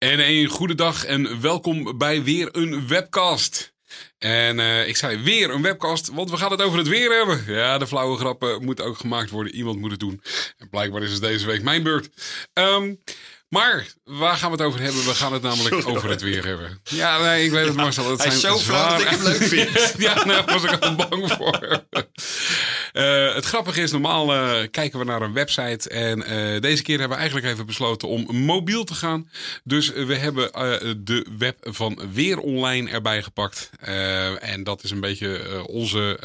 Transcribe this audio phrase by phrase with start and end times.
[0.00, 3.74] En een goede dag en welkom bij weer een webcast.
[4.18, 7.54] En uh, ik zei weer een webcast, want we gaan het over het weer hebben.
[7.54, 9.54] Ja, de flauwe grappen moeten ook gemaakt worden.
[9.54, 10.22] Iemand moet het doen.
[10.58, 12.08] En blijkbaar is het deze week mijn beurt.
[12.52, 13.02] Um,
[13.50, 15.04] maar waar gaan we het over hebben?
[15.04, 16.80] We gaan het namelijk Sorry, over het weer hebben.
[16.82, 18.10] Ja, nee, ik weet het, Marcel.
[18.10, 19.94] Het Hij is zijn zo flauw dat ik hem leuk vind.
[20.06, 21.84] ja, daar was ik al bang voor.
[22.92, 25.88] Uh, het grappige is, normaal uh, kijken we naar een website.
[25.88, 29.30] En uh, deze keer hebben we eigenlijk even besloten om mobiel te gaan.
[29.64, 30.52] Dus we hebben
[31.04, 33.70] de web van Weer Online erbij gepakt.
[34.40, 36.18] en dat is een beetje onze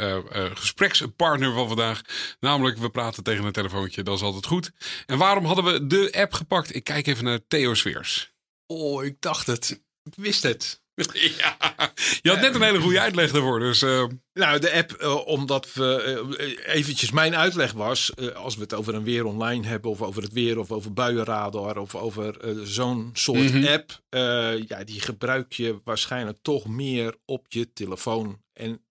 [0.54, 2.02] gesprekspartner van vandaag.
[2.40, 4.72] Namelijk, we praten tegen een telefoontje, dat is altijd goed.
[5.06, 6.76] En waarom hadden we de app gepakt?
[6.76, 8.34] Ik kijk even naar Theo Sweers.
[8.68, 9.84] Oh, ik dacht het.
[10.04, 10.84] Ik wist het.
[11.38, 11.58] ja,
[12.22, 13.60] je had net een hele goede uitleg daarvoor.
[13.60, 14.06] Dus, uh...
[14.34, 18.94] Nou, de app, uh, omdat we uh, eventjes mijn uitleg was, als we het over
[18.94, 23.40] een weer online hebben, of over het weer, of over buienradar, of over zo'n soort
[23.40, 23.58] Mhm.
[23.58, 23.74] mm -hmm.
[23.74, 24.02] app,
[24.68, 28.42] ja, die gebruik je waarschijnlijk toch meer op je telefoon.
[28.54, 28.86] En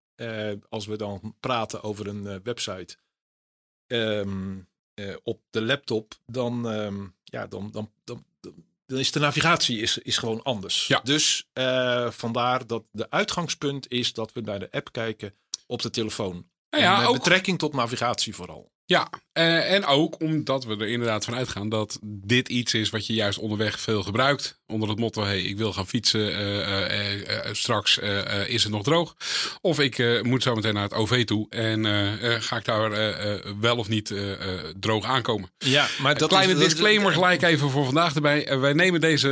[0.69, 2.97] als we dan praten over een website
[3.87, 4.69] um,
[5.23, 8.25] op de laptop, dan, um, ja, dan, dan, dan,
[8.87, 10.87] dan is de navigatie is, is gewoon anders.
[10.87, 11.01] Ja.
[11.05, 15.35] Dus uh, vandaar dat de uitgangspunt is dat we naar de app kijken
[15.67, 16.47] op de telefoon.
[16.71, 17.15] Ja, met ook...
[17.15, 18.73] betrekking tot navigatie vooral.
[18.87, 23.07] Ja, uh, en ook omdat we er inderdaad van uitgaan dat dit iets is wat
[23.07, 24.61] je juist onderweg veel gebruikt.
[24.67, 27.99] Onder het motto, hey, ik wil gaan fietsen, uh, straks
[28.47, 29.17] is het nog droog.
[29.61, 31.85] Of ik moet zo meteen naar het OV toe en
[32.43, 32.91] ga ik daar
[33.61, 34.15] wel of niet
[34.81, 35.51] droog aankomen.
[35.59, 38.59] Ja, maar dat Kleine is, disclaimer gelijk even voor vandaag erbij.
[38.61, 39.29] wij, nemen deze,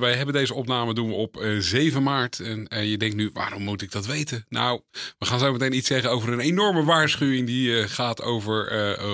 [0.00, 2.40] wij hebben deze opname doen we op 7 maart.
[2.40, 4.46] En je denkt nu, waarom moet ik dat weten?
[4.48, 4.80] Nou,
[5.18, 8.70] we gaan zo meteen iets zeggen over een enorme waarschuwing die gaat over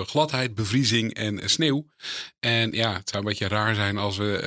[0.06, 1.86] gladheid, bevriezing en sneeuw.
[2.40, 4.40] En ja, het zou een beetje raar zijn als we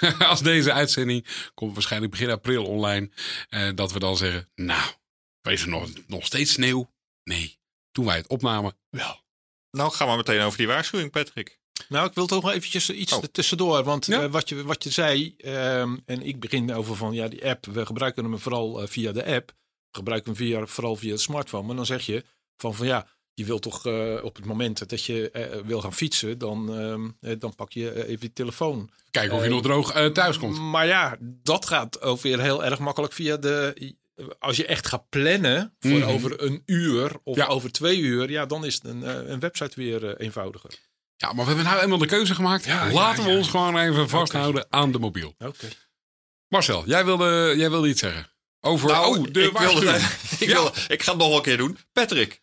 [0.20, 3.10] uh, als deze uitzending komt waarschijnlijk begin april online,
[3.74, 4.90] dat we dan zeggen, nou,
[5.40, 6.92] wees er nog, nog steeds sneeuw?
[7.24, 7.58] Nee,
[7.92, 9.20] toen wij het opnamen, wel.
[9.70, 11.58] Nou, gaan we meteen over die waarschuwing, Patrick.
[11.88, 13.24] Nou, ik wil toch nog eventjes iets oh.
[13.32, 13.84] tussendoor.
[13.84, 14.22] Want ja?
[14.22, 17.66] uh, wat, je, wat je zei, um, en ik begin over van ja, die app,
[17.66, 19.48] we gebruiken hem vooral uh, via de app.
[19.90, 21.66] We gebruiken hem via, vooral via het smartphone.
[21.66, 22.24] Maar dan zeg je
[22.56, 25.94] van, van ja, je wil toch uh, op het moment dat je uh, wil gaan
[25.94, 26.78] fietsen, dan,
[27.20, 28.90] uh, dan pak je even je telefoon.
[29.10, 30.58] Kijken of je nog droog thuis komt.
[30.58, 33.94] Maar ja, dat gaat ook weer heel erg makkelijk via de.
[34.38, 36.10] Als je echt gaat plannen voor mm -hmm.
[36.10, 37.46] over een uur of ja.
[37.46, 40.70] over twee uur, ja, dan is een, een website weer eenvoudiger.
[41.16, 42.64] Ja, maar we hebben nou eenmaal de keuze gemaakt.
[42.64, 44.80] Ja, Laten ja, we ons gewoon even vasthouden okay.
[44.80, 45.28] aan de mobiel.
[45.38, 45.46] Oké.
[45.46, 45.70] Okay.
[46.48, 48.30] Marcel, jij wilde, jij wilde iets zeggen.
[48.60, 50.00] Over nou, oh, de ik, wilde,
[50.38, 51.78] ik, wilde, ik ga het nog wel een keer doen.
[51.92, 52.42] Patrick,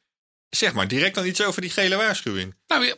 [0.50, 2.56] Zeg maar direct dan iets over die gele waarschuwing.
[2.68, 2.94] Nou,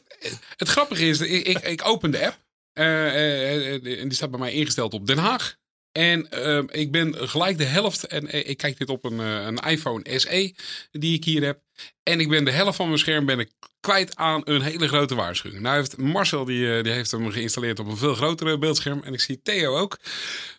[0.58, 2.40] het grappige is, ik, ik, ik open de app.
[2.74, 5.58] Uh, uh, uh, en die staat bij mij ingesteld op Den Haag.
[5.92, 8.08] En ehm, ik ben gelijk de helft.
[8.08, 10.56] En eh, ik kijk dit op een, een iPhone SE
[10.92, 11.62] die ik hier heb.
[12.04, 15.16] En ik ben de helft van mijn scherm ben ik kwijt aan een hele grote
[15.16, 15.62] waarschuwing.
[15.62, 19.04] Nou heeft Marcel die, eh, die heeft hem geïnstalleerd op een veel grotere beeldscherm.
[19.04, 19.98] En ik zie Theo ook.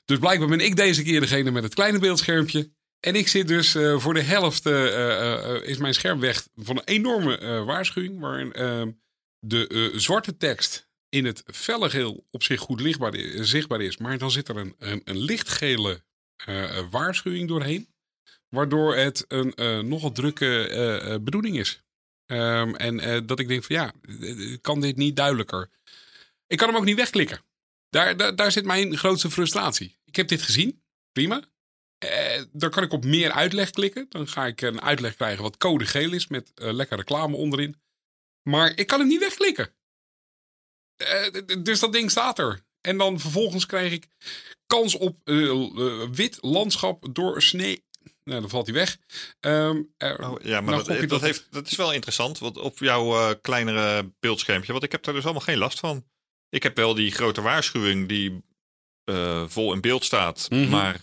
[0.05, 2.71] Dus blijkbaar ben ik deze keer degene met het kleine beeldschermpje.
[3.01, 6.77] En ik zit dus uh, voor de helft uh, uh, is mijn scherm weg van
[6.77, 8.21] een enorme waarschuwing.
[8.21, 8.91] Waarin ehm,
[9.39, 13.97] de zwarte tekst in het felle geel op zich goed lichtbaar zichtbaar is.
[13.97, 16.03] Maar dan zit er een, een, lichtgele
[16.91, 17.89] waarschuwing doorheen.
[18.49, 19.55] Waardoor het een
[19.89, 21.83] nogal drukke bedoeling is.
[22.27, 23.93] Um, en dat ik denk van ja,
[24.61, 25.71] kan dit niet duidelijker?
[26.47, 27.41] Ik kan hem ook niet wegklikken.
[27.89, 29.99] Daar, daar, daar zit mijn grootste frustratie.
[30.05, 30.83] Ik heb dit gezien,
[31.13, 31.43] prima.
[32.05, 34.07] Uh, dan kan ik op meer uitleg klikken.
[34.09, 37.81] Dan ga ik een uitleg krijgen wat code geel is met uh, lekker reclame onderin.
[38.43, 39.75] Maar ik kan hem niet wegklikken.
[41.03, 42.61] Uh, dus dat ding staat er.
[42.81, 44.09] En dan vervolgens krijg ik
[44.67, 45.17] kans op
[46.13, 47.77] wit landschap door sneeuw.
[48.25, 48.99] Nou, dan valt hij weg.
[49.41, 52.39] Um, oh, ja, maar nou, dat, dat, dat, heeft, dat is wel interessant.
[52.39, 54.73] Want op jouw kleinere beeldschermpje.
[54.73, 56.05] Want ik heb daar dus allemaal geen last van.
[56.49, 58.45] Ik heb wel die grote waarschuwing die
[59.47, 60.47] vol in beeld staat.
[60.51, 60.59] Mhm.
[60.59, 60.71] Mm -hmm.
[60.71, 61.01] Maar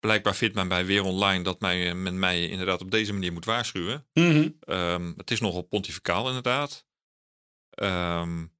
[0.00, 3.44] blijkbaar vindt men bij Weer Online dat mij, men mij inderdaad op deze manier moet
[3.44, 4.06] waarschuwen.
[4.12, 4.74] Mm -hmm.
[4.76, 6.86] um, het is nogal pontificaal inderdaad.
[7.82, 8.58] Um,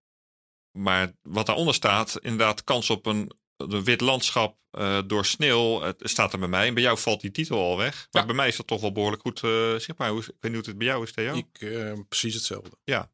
[0.79, 3.33] maar wat daaronder staat, inderdaad kans op een
[3.69, 4.59] een wit landschap
[5.07, 5.81] door sneeuw.
[5.81, 6.67] Het staat er bij mij.
[6.67, 8.09] En bij jou valt die titel al weg.
[8.11, 9.39] Maar bij mij is dat toch wel behoorlijk goed
[9.83, 10.11] zichtbaar.
[10.11, 11.35] Hoe, ik weet niet hoe het bij jou is, Theo.
[11.35, 12.77] Ik, precies hetzelfde.
[12.85, 13.11] Ja.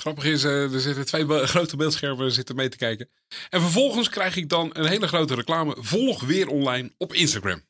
[0.00, 3.10] Grappig is, er zitten twee grote beeldschermen zitten mee te kijken.
[3.48, 5.76] En vervolgens krijg ik dan een hele grote reclame.
[5.78, 7.68] Volg weer online op Instagram.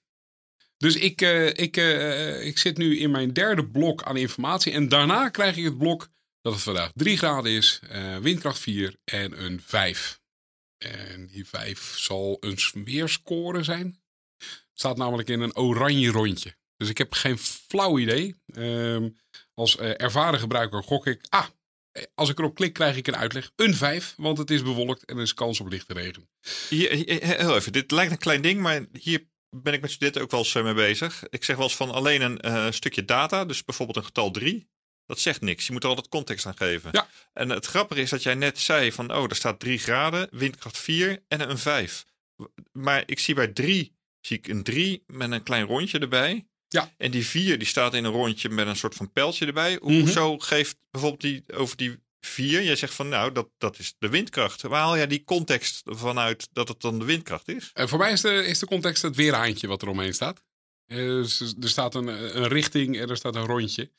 [0.77, 4.73] Dus ik, uh, ik, uh, ik zit nu in mijn derde blok aan informatie.
[4.73, 6.09] En daarna krijg ik het blok
[6.41, 7.81] dat het vandaag 3 graden is,
[8.21, 10.21] windkracht 4 en een 5.
[10.79, 14.03] En die 5 zal een weerscore zijn.
[14.73, 16.57] Staat namelijk in een oranje rondje.
[16.77, 18.37] Dus ik heb geen flauw idee.
[18.55, 19.17] Um,
[19.55, 21.21] als ervaren gebruiker gok ik.
[21.29, 21.47] Ah,
[22.15, 23.51] als ik erop klik, krijg ik een uitleg.
[23.57, 26.29] Een 5, want het is bewolkt en er is kans op lichte regen.
[26.69, 26.91] Hier,
[27.25, 30.41] heel even, dit lijkt een klein ding, maar hier ben ik met studenten ook wel
[30.41, 31.23] eens mee bezig.
[31.29, 34.69] Ik zeg wel eens van alleen een uh, stukje data, dus bijvoorbeeld een getal 3,
[35.07, 35.67] dat zegt niks.
[35.67, 36.89] Je moet er altijd context aan geven.
[36.93, 37.09] Ja.
[37.33, 40.79] En het grappige is dat jij net zei van, oh, er staat 3 graden, windkracht
[40.79, 42.05] 4 en een 5.
[42.73, 46.50] Maar ik zie bij 3, zie ik een 3 met een klein rondje erbij.
[46.73, 46.93] Ja.
[46.97, 49.79] En die 4 die staat in een rondje met een soort van pijltje erbij.
[49.81, 50.41] Hoezo mm -hmm.
[50.41, 54.63] geeft bijvoorbeeld die over die 4, jij zegt van nou, dat, dat is de windkracht.
[54.63, 57.71] Waar haal jij die context vanuit dat het dan de windkracht is?
[57.75, 60.43] En voor mij is de, is de context het weerhaantje wat er omheen staat.
[60.87, 63.91] Dus er staat een, een richting en er staat een rondje.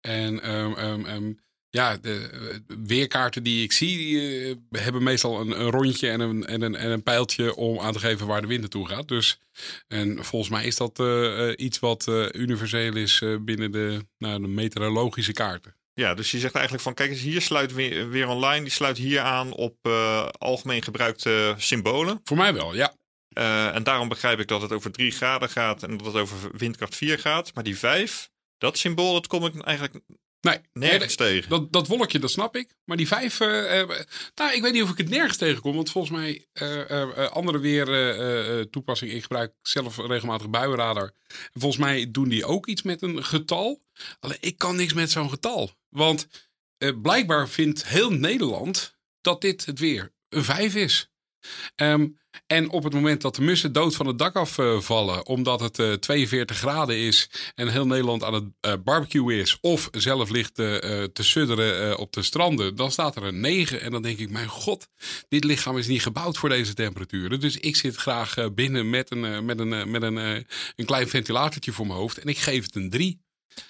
[0.00, 5.60] En um, um, um, ja, de weerkaarten die ik zie, die, uh, hebben meestal een,
[5.60, 8.46] een rondje en een, en, een, en een pijltje om aan te geven waar de
[8.46, 9.08] wind naartoe gaat.
[9.08, 9.40] Dus,
[9.88, 14.48] en volgens mij is dat uh, iets wat uh, universeel is binnen de, nou, de
[14.48, 15.74] meteorologische kaarten.
[15.94, 18.96] Ja, dus je zegt eigenlijk van, kijk eens, hier sluit weer, weer online, die sluit
[18.96, 19.88] hier aan op
[20.38, 22.20] algemeen gebruikte symbolen.
[22.24, 22.94] Voor mij wel, ja.
[23.72, 26.96] En daarom begrijp ik dat het over 3 graden gaat en dat het over windkracht
[26.96, 27.54] 4 gaat.
[27.54, 30.00] Maar die 5, dat symbool, dat kom ik eigenlijk
[30.40, 31.50] nee, nergens nee, tegen.
[31.50, 32.74] Dat, dat wolkje, dat snap ik.
[32.84, 33.48] Maar die 5, uh,
[34.34, 35.74] nou, ik weet niet of ik het nergens tegenkom.
[35.74, 36.46] Want volgens mij,
[37.30, 41.12] andere weer toepassingen, ik gebruik zelf regelmatig buienradar.
[41.28, 43.82] En volgens mij doen die ook iets met een getal.
[44.20, 45.70] Alleen ik kan niks met zo'n getal.
[45.88, 46.28] Want
[47.02, 51.10] blijkbaar vindt heel Nederland dat dit het weer een 5 is.
[51.76, 55.60] Um, en op het moment dat de mussen dood van het dak afvallen, uh, omdat
[55.60, 60.30] het uh, 42 graden is en heel Nederland aan het uh, barbecue is, of zelf
[60.30, 63.80] ligt te sudderen op de stranden, dan staat er een 9.
[63.80, 64.88] En dan denk ik, mijn god,
[65.28, 67.40] dit lichaam is niet gebouwd voor deze temperaturen.
[67.40, 71.86] Dus ik zit graag binnen met een, met een, met een, een klein ventilatortje voor
[71.86, 73.20] mijn hoofd en ik geef het een 3.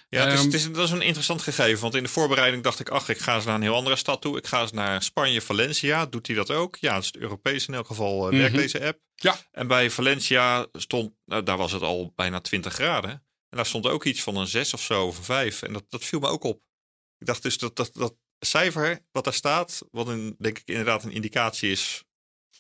[0.08, 1.81] Ja, het is, het is, dat is een interessant gegeven.
[1.81, 4.20] Want in de voorbereiding dacht ik, ach, ik ga eens naar een heel andere stad
[4.20, 4.37] toe.
[4.37, 6.06] Ik ga eens naar Spanje, Valencia.
[6.06, 6.76] Doet hij dat ook?
[6.76, 8.14] Ja, het is het Europees in elk geval.
[8.14, 8.56] Uh, werkt mm -hmm.
[8.56, 8.98] deze app.
[9.14, 9.38] Ja.
[9.50, 13.10] En bij Valencia stond, nou, daar was het al bijna 20 graden.
[13.10, 15.62] En daar stond ook iets van een 6 of zo, of een 5.
[15.62, 16.62] En dat, dat viel me ook op.
[17.19, 21.04] Ik dacht dus dat dat, dat cijfer wat daar staat, wat een, denk ik inderdaad
[21.04, 22.04] een indicatie is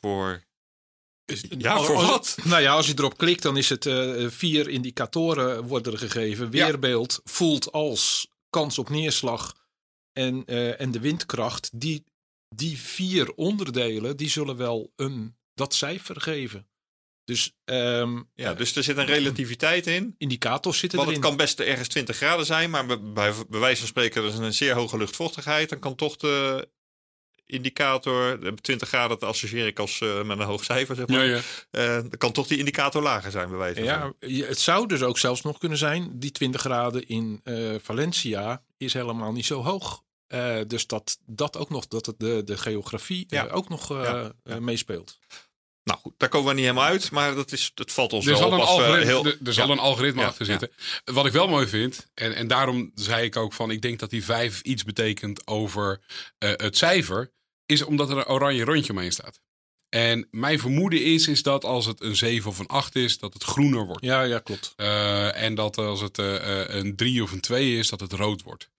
[0.00, 0.44] voor
[1.58, 2.36] ja, voor wat?
[2.44, 6.50] Nou ja, als je erop klikt, dan is het uh, vier indicatoren worden er gegeven.
[6.50, 7.32] Weerbeeld ja.
[7.32, 9.54] voelt als kans op neerslag
[10.12, 11.70] en, uh, en de windkracht.
[11.80, 12.04] Die,
[12.54, 16.68] die vier onderdelen, die zullen wel een, dat cijfer geven.
[17.24, 20.14] Dus, um, ja, dus er zit een relativiteit in.
[20.18, 21.22] Indicators zitten Want erin.
[21.22, 24.28] het kan best ergens 20 graden zijn, maar bij, bij, bij wijze van spreken er
[24.28, 25.68] is een zeer hoge luchtvochtigheid.
[25.68, 26.68] Dan kan toch de
[27.50, 31.26] indicator, 20 graden dat associeer ik als uh, met een hoog cijfer, zeg maar.
[31.26, 31.40] Ja,
[31.70, 31.96] ja.
[31.96, 33.84] Uh, dan kan toch die indicator lager zijn, bij wijze van.
[33.84, 38.62] Ja, het zou dus ook zelfs nog kunnen zijn, die 20 graden in uh, Valencia
[38.76, 40.02] is helemaal niet zo hoog.
[40.66, 43.46] dus dat, dat ook nog, dat het de, de geografie ja.
[43.46, 43.92] ook nog
[44.58, 45.18] meespeelt.
[45.84, 48.38] Nou goed, daar komen we niet helemaal uit, maar dat, is, dat valt ons er
[48.38, 48.60] wel op.
[48.60, 49.26] Algoritme, heel...
[49.26, 50.70] Er, er zal een algoritme achter zitten.
[51.04, 54.10] Wat ik wel mooi vind, en, en daarom zei ik ook van, ik denk dat
[54.10, 56.00] die 5 iets betekent over
[56.38, 57.32] het cijfer
[57.70, 59.40] is omdat er een oranje rondje omheen staat.
[59.90, 63.32] En mijn vermoeden is, is dat als het een 7 of een 8 is, dat
[63.32, 64.04] het groener wordt.
[64.04, 64.74] Ja, ja, klopt.
[64.76, 66.34] Uh, en dat als het uh,
[66.66, 68.70] een 3 of een 2 is, dat het rood wordt.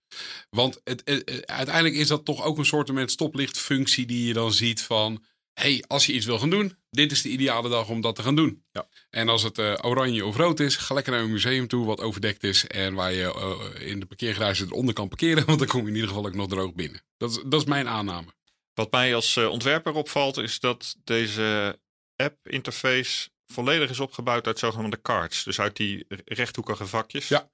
[0.50, 4.52] Want het, het, uiteindelijk is dat toch ook een soort met stoplichtfunctie die je dan
[4.52, 5.24] ziet van...
[5.54, 8.22] hey, als je iets wil gaan doen, dit is de ideale dag om dat te
[8.22, 8.62] gaan doen.
[8.72, 8.88] Ja.
[9.10, 12.00] En als het uh, oranje of rood is, ga lekker naar een museum toe wat
[12.00, 12.66] overdekt is.
[12.66, 16.08] En waar je in de parkeergarage eronder kan parkeren, want dan kom je in ieder
[16.08, 17.02] geval ook nog droog binnen.
[17.16, 18.28] Dat is, dat is mijn aanname.
[18.74, 21.80] Wat mij als uh, ontwerper opvalt, is dat deze
[22.16, 25.44] app-interface volledig is opgebouwd uit zogenaamde cards.
[25.44, 27.28] Dus uit die rechthoekige vakjes.
[27.28, 27.50] Ja.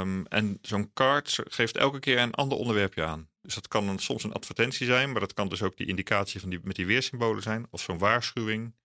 [0.00, 3.30] Um, en zo'n card geeft elke keer een ander onderwerpje aan.
[3.40, 6.40] Dus dat kan een, soms een advertentie zijn, maar dat kan dus ook die indicatie
[6.40, 7.66] van die, met die weersymbolen zijn.
[7.70, 8.76] Of zo'n waarschuwing.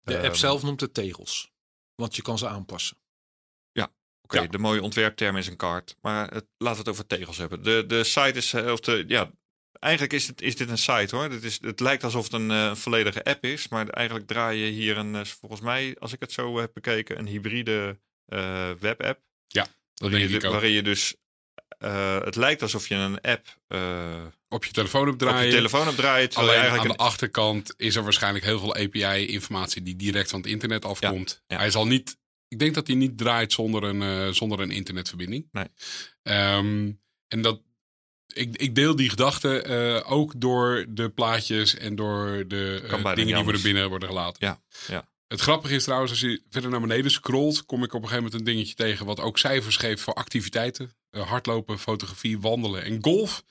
[0.00, 1.52] De um, app zelf noemt het tegels,
[1.94, 2.96] want je kan ze aanpassen.
[3.72, 3.94] Ja, oké.
[4.22, 4.48] Okay, ja.
[4.48, 5.96] De mooie ontwerpterm is een kaart.
[6.00, 7.62] Maar het, laten we het over tegels hebben.
[7.62, 9.32] De, de site is, of de, ja,
[9.78, 11.30] eigenlijk is, het, is dit een site hoor.
[11.30, 13.68] Het, is, het lijkt alsof het een uh, volledige app is.
[13.68, 17.18] Maar eigenlijk draai je hier een, uh, volgens mij, als ik het zo heb bekeken,
[17.18, 19.20] een hybride uh, webapp.
[19.46, 20.52] Ja, dat denk je, ik ook.
[20.52, 21.14] waarin je dus.
[22.24, 23.46] het lijkt alsof je een app
[24.48, 25.36] op je telefoon op draait.
[25.36, 26.34] Op je telefoon op draait.
[26.34, 30.48] Alleen eigenlijk aan de achterkant is er waarschijnlijk heel veel API-informatie die direct van het
[30.48, 31.42] internet afkomt.
[31.46, 31.62] Ja, ja.
[31.62, 32.16] Hij zal niet.
[32.48, 35.48] Ik denk dat hij niet draait zonder een, zonder een internetverbinding.
[35.52, 35.66] Nee.
[36.22, 37.60] Um, en dat,
[38.36, 43.34] ik, ik deel die gedachte uh, ook door de plaatjes en door de uh, dingen
[43.34, 44.46] die worden binnen worden gelaten.
[44.46, 45.08] Ja, ja.
[45.28, 48.24] Het grappige is trouwens, als je verder naar beneden scrolt, kom ik op een gegeven
[48.24, 50.94] moment een dingetje tegen wat ook cijfers geeft voor activiteiten.
[51.10, 53.44] Uh, hardlopen, fotografie, wandelen en golf.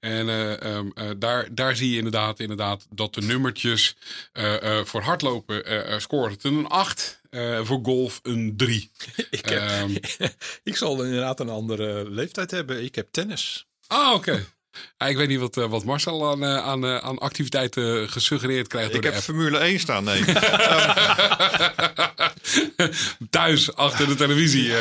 [0.00, 0.28] En
[0.66, 3.96] um, daar, daar zie je inderdaad, inderdaad dat de nummertjes
[4.84, 7.20] voor hardlopen scoren het een 8.
[7.62, 8.90] voor golf een 3.
[9.30, 9.96] ik, heb, um,
[10.72, 12.84] ik zal inderdaad een andere leeftijd hebben.
[12.84, 13.66] Ik heb tennis.
[13.92, 14.30] Ah, oké.
[14.30, 14.46] Okay.
[14.98, 18.68] Ja, ik weet niet wat, uh, wat Marcel aan, uh, aan, uh, aan activiteiten gesuggereerd
[18.68, 18.88] krijgt.
[18.88, 19.22] Ik door heb app.
[19.22, 20.24] Formule 1 staan, nee.
[23.30, 24.66] Thuis, achter de televisie.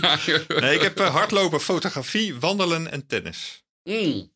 [0.00, 0.18] ja.
[0.60, 3.64] Nee, ik heb hardlopen, fotografie, wandelen en tennis.
[3.84, 4.30] Mm.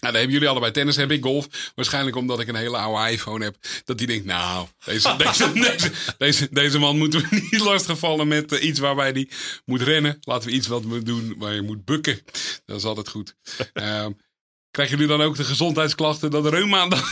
[0.00, 1.72] Nou, dan hebben jullie allebei tennis, heb ik golf.
[1.74, 3.56] Waarschijnlijk omdat ik een hele oude iPhone heb.
[3.84, 8.52] Dat die denkt, nou, deze, deze, deze, deze, deze man moeten we niet lastigvallen met
[8.52, 9.28] uh, iets waarbij hij
[9.64, 10.18] moet rennen.
[10.20, 12.20] Laten we iets wat we doen waar je moet bukken.
[12.66, 13.34] Dat is altijd goed.
[13.74, 14.16] Um,
[14.70, 17.02] Krijgen jullie dan ook de gezondheidsklachten dat de reuma dan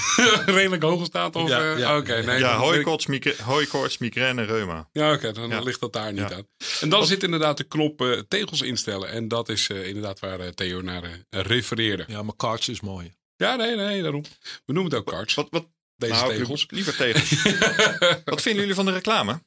[0.57, 1.37] redelijk hoog staat?
[1.37, 3.07] Of, ja, uh, ja, okay, nee, ja hooikoorts,
[3.43, 4.88] hooikoorts, migraine, reuma.
[4.93, 5.61] Ja, oké, okay, dan ja.
[5.61, 6.47] ligt dat daar niet aan.
[6.81, 7.09] En dan Wat?
[7.09, 9.11] zit inderdaad de knop uh, tegels instellen.
[9.11, 12.05] En dat is uh, inderdaad waar uh, Theo naar refereerde.
[12.07, 13.12] Ja, maar cards is mooi.
[13.37, 14.23] Ja, nee, nee, daarom.
[14.65, 15.35] We noemen het ook cards.
[15.35, 16.67] Wat, wat, Deze nou, tegels.
[16.69, 17.43] Liever tegels.
[18.25, 19.41] wat vinden jullie van de reclame?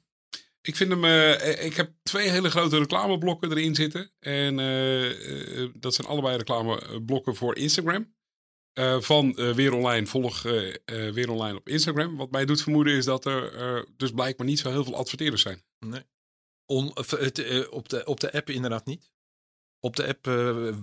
[0.61, 1.03] Ik vind hem.
[1.03, 4.11] Uh, ik heb twee hele grote reclameblokken erin zitten.
[4.19, 8.13] En uh, uh, dat zijn allebei reclameblokken voor Instagram.
[8.99, 10.41] Van Weer Online, volg
[10.85, 12.15] Weer Online op Instagram.
[12.15, 15.63] Wat mij doet vermoeden is dat er dus blijkbaar niet zo heel veel adverteerders zijn.
[15.79, 16.03] Nee.
[16.65, 19.11] On, het, op, de, op de app inderdaad niet.
[19.79, 20.25] Op de app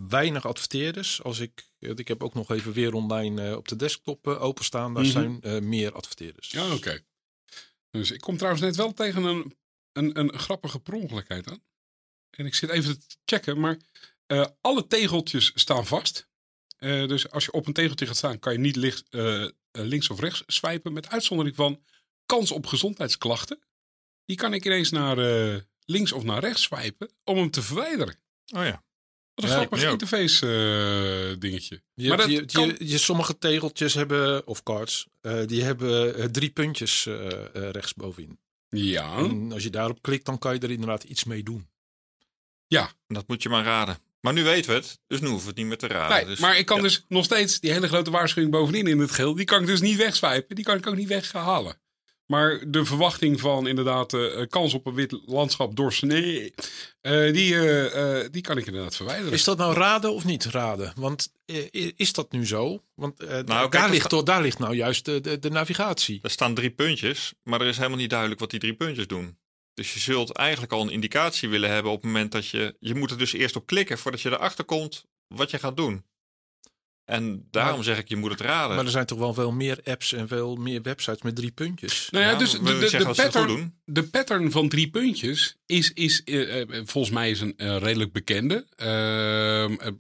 [0.09, 1.23] weinig adverteerders.
[1.23, 4.95] Als ik, ik heb ook nog even Weer Online op de desktop openstaan.
[4.95, 5.39] Daar mm -hmm.
[5.43, 6.51] zijn meer adverteerders.
[6.51, 6.75] Ja, oké.
[6.75, 7.05] Okay.
[7.91, 9.57] Dus ik kom trouwens net wel tegen een,
[9.99, 11.63] een, een grappige perongelijkheid aan.
[12.31, 13.79] En ik zit even te checken, maar
[14.61, 16.29] alle tegeltjes staan vast.
[16.79, 20.11] Uh, dus als je op een tegeltje gaat staan, kan je niet licht, uh, links
[20.11, 20.93] of rechts swipen.
[20.93, 21.83] Met uitzondering van
[22.27, 23.59] kans op gezondheidsklachten.
[24.25, 28.17] Die kan ik ineens naar uh, links of naar rechts swipen om hem te verwijderen.
[28.57, 28.85] Oh ja.
[29.35, 31.83] Wat een Ja, grappig interface dingetje.
[31.95, 36.25] Je, maar je, kan- je, je- sommige tegeltjes hebben, of cards, eh, die hebben eh,
[36.25, 38.41] drie puntjes eh eh, rechtsbovenin.
[38.71, 41.69] Ja, En als je daarop klikt, dan kan je er inderdaad iets mee doen.
[43.07, 43.99] Dat moet je maar raden.
[44.21, 46.17] Maar nu weten we het, dus nu hoeven we het niet meer te raden.
[46.17, 46.83] nee, dus, maar ik kan ja.
[46.83, 49.35] dus nog steeds die hele grote waarschuwing bovenin in het geel.
[49.35, 50.57] Die kan ik dus niet wegswipen.
[50.57, 51.81] Die kan ik ook niet weghalen.
[52.29, 56.49] Maar de verwachting van inderdaad eh, kans op een wit landschap door sneeuw.
[57.01, 59.33] eh, die, eh, eh, die kan ik inderdaad verwijderen.
[59.33, 60.93] Is dat nou raden of niet raden?
[60.97, 62.83] Want eh, is dat nu zo?
[62.95, 66.19] Want eh, kijk, daar, ligt, sta- daar ligt nou juist de, de, de navigatie.
[66.23, 69.39] Er staan drie puntjes, maar er is helemaal niet duidelijk wat die drie puntjes doen.
[69.75, 72.77] Dus je zult eigenlijk al een indicatie willen hebben op het moment dat je...
[72.81, 76.05] Je moet er dus eerst op klikken voordat je erachter komt wat je gaat doen.
[77.09, 78.77] En daarom Maar- zeg ik, je moet het raden.
[78.77, 82.09] Maar er zijn toch wel veel meer apps en veel meer websites met drie puntjes.
[82.11, 86.61] Nou ja, Ja, dus de, de, pattern, de pattern van drie puntjes is, is eh,
[86.61, 88.67] eh, volgens mij is een eh, redelijk bekende.
[88.77, 89.93] Ehm, eh,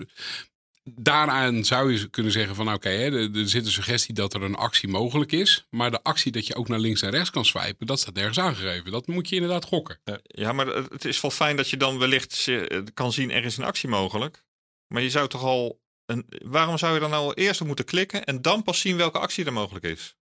[0.85, 4.43] daaraan zou je kunnen zeggen van oké, hè, er, er zit een suggestie dat er
[4.43, 5.67] een actie mogelijk is.
[5.71, 8.39] Maar de actie dat je ook naar links en rechts kan swipen, dat staat nergens
[8.39, 8.93] aangegeven.
[8.93, 9.99] Dat moet je inderdaad gokken.
[10.23, 12.49] Ja, maar het is wel fijn dat je dan wellicht
[12.95, 14.45] kan zien er is een actie mogelijk.
[14.87, 15.81] Maar je zou toch al...
[16.09, 19.19] Een, waarom zou je dan nou eerst op moeten klikken en dan pas zien welke
[19.19, 20.17] actie er mogelijk is?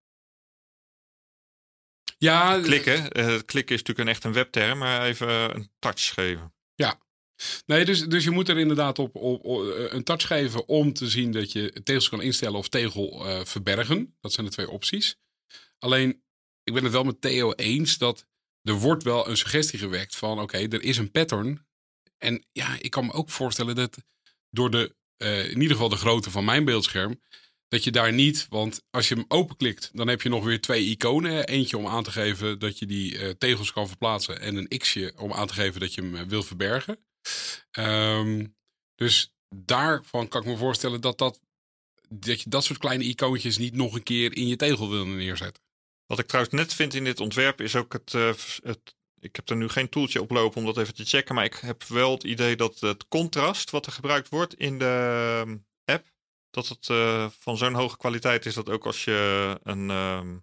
[2.18, 6.52] Ja, Klikken, eh, klikken is natuurlijk een echt een webterm, maar even een touch geven.
[7.66, 10.92] Nee, dus, dus je moet er inderdaad op, op, op, eh, een touch geven om
[10.92, 14.16] te zien dat je tegels kan instellen of tegel eh, verbergen.
[14.20, 15.16] Dat zijn de twee opties.
[15.78, 16.22] Alleen,
[16.62, 18.26] ik ben het wel met Theo eens dat
[18.62, 21.66] er wordt wel een suggestie gewekt van oké, er is een pattern.
[22.18, 23.96] En ja, ik kan me ook voorstellen dat
[24.50, 27.20] door de, eh, in ieder geval de grootte van mijn beeldscherm,
[27.68, 30.84] dat je daar niet, want als je hem openklikt, dan heb je nog weer twee
[30.84, 31.46] iconen.
[31.46, 35.12] Eentje om aan te geven dat je die eh, tegels kan verplaatsen en een x'je
[35.16, 36.98] om aan te geven dat je hem eh, wil verbergen.
[37.70, 38.46] Ehm,
[38.94, 41.40] dus daarvan kan ik me voorstellen dat, dat,
[42.08, 45.62] dat je dat soort kleine icoontjes niet nog een keer in je tegel wil neerzetten.
[46.06, 48.12] Wat ik trouwens net vind in dit ontwerp is ook het,
[48.62, 48.96] het.
[49.20, 51.34] Ik heb er nu geen toeltje oplopen om dat even te checken.
[51.34, 55.40] Maar ik heb wel het idee dat het contrast wat er gebruikt wordt in de
[55.44, 56.06] ehm, app.
[56.50, 56.86] dat het
[57.38, 60.36] van zo'n hoge kwaliteit is dat ook als je een, ehm,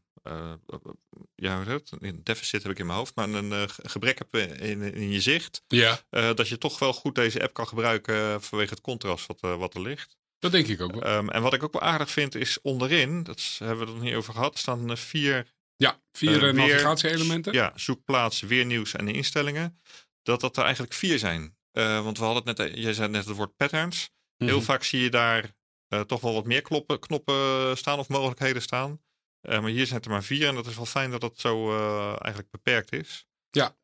[1.35, 5.11] ja, het, een deficit heb ik in mijn hoofd, maar een gebrek hebt in, in
[5.11, 5.99] je zicht, ja.
[6.09, 9.81] dat je toch wel goed deze app kan gebruiken vanwege het contrast wat, wat er
[9.81, 10.17] ligt.
[10.39, 11.01] Dat denk ik ook wel.
[11.01, 14.03] Ehm, en wat ik ook wel aardig vind is onderin, dat hebben we het nog
[14.03, 17.53] niet over gehad, staan vier ja, vier uh, navigatie-elementen.
[17.53, 19.81] Ja, zoekplaats, weernieuws en instellingen.
[20.21, 21.57] Dat dat er eigenlijk vier zijn.
[21.73, 24.09] Uh, want we hadden het net, jij zei net het woord patterns.
[24.37, 24.65] Heel mhm.
[24.65, 25.55] vaak zie je daar
[25.89, 29.01] uh, toch wel wat meer knoppen, knoppen staan of mogelijkheden staan.
[29.41, 31.71] maar hier zijn er maar vier en dat is wel fijn dat dat zo
[32.07, 33.27] eigenlijk beperkt is.
[33.49, 33.75] Ja.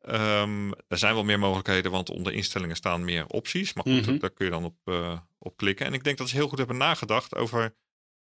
[0.42, 3.72] Um, er zijn wel meer mogelijkheden, want onder instellingen staan meer opties.
[3.72, 4.76] Maar goed, mm daar kun je dan op,
[5.38, 5.86] op klikken.
[5.86, 7.74] En ik denk dat ze heel goed hebben nagedacht over